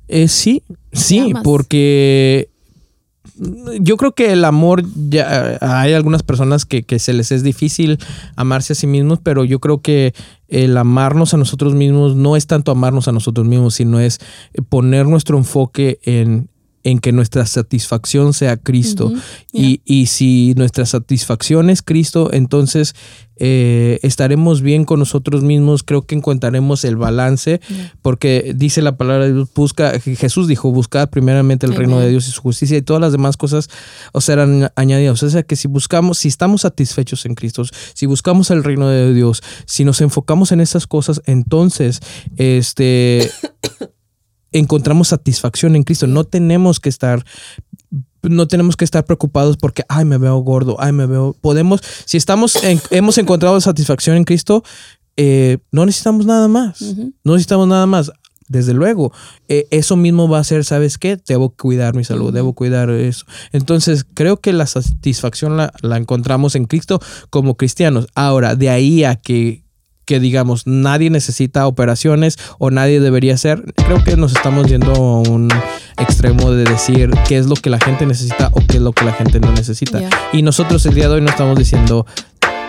[0.09, 0.63] eh, sí,
[0.93, 2.49] sí, porque
[3.79, 7.97] yo creo que el amor, ya hay algunas personas que, que se les es difícil
[8.35, 10.13] amarse a sí mismos, pero yo creo que
[10.47, 14.19] el amarnos a nosotros mismos no es tanto amarnos a nosotros mismos, sino es
[14.69, 16.49] poner nuestro enfoque en,
[16.88, 19.11] en que nuestra satisfacción sea Cristo.
[19.51, 22.95] Y, y si nuestra satisfacción es Cristo, entonces
[23.35, 25.83] eh, estaremos bien con nosotros mismos.
[25.83, 27.93] Creo que encontraremos el balance, Yeah.
[28.01, 32.27] porque dice la palabra de Dios, busca, Jesús dijo, buscad primeramente el reino de Dios
[32.29, 33.69] y su justicia y todas las demás cosas
[34.13, 35.21] os serán añadidas.
[35.21, 37.63] O sea que si buscamos, si estamos satisfechos en Cristo,
[37.93, 41.99] si buscamos el reino de Dios, si nos enfocamos en esas cosas, entonces,
[42.38, 43.29] este...
[44.51, 46.07] encontramos satisfacción en Cristo.
[46.07, 47.23] No tenemos que estar
[48.23, 51.33] no tenemos que estar preocupados porque ay me veo gordo, ay me veo.
[51.39, 54.63] Podemos, si estamos en- hemos encontrado satisfacción en Cristo,
[55.15, 56.81] eh, no necesitamos nada más.
[57.23, 58.11] No necesitamos nada más.
[58.49, 59.11] Desde luego,
[59.49, 61.17] eh, eso mismo va a ser, ¿sabes qué?
[61.27, 63.25] Debo cuidar mi salud, debo cuidar eso.
[63.51, 68.07] Entonces, creo que la satisfacción la, la encontramos en Cristo como cristianos.
[68.15, 69.63] Ahora, de ahí a que,
[70.07, 75.19] que digamos, nadie necesita operaciones o nadie debería hacer, creo que nos estamos yendo a
[75.29, 75.49] un
[75.97, 79.03] extremo de decir qué es lo que la gente necesita o qué es lo que
[79.03, 79.99] la gente no necesita.
[79.99, 80.09] Yeah.
[80.31, 82.05] Y nosotros el día de hoy no estamos diciendo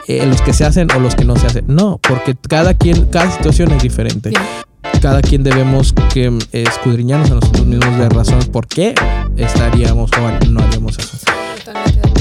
[0.09, 1.65] eh, los que se hacen o los que no se hacen.
[1.69, 5.01] No, porque cada quien, cada situación es diferente Yeah.
[5.01, 8.95] cada quien debemos que mm, escudriñarnos a nosotros mismos de razones por qué
[9.37, 11.19] estaríamos o no haríamos eso.
[11.65, 12.18] Totalmente.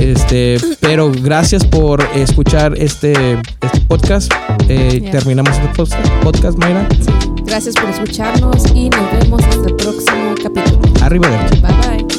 [0.00, 3.12] Este, pero gracias por escuchar este,
[3.60, 4.32] este podcast.
[4.68, 5.10] Eh, Yeah.
[5.12, 6.86] Terminamos este post- podcast, Mayra.
[7.44, 10.80] Gracias por escucharnos y nos vemos hasta el próximo capítulo.
[11.02, 12.13] Arriba de Bye bye.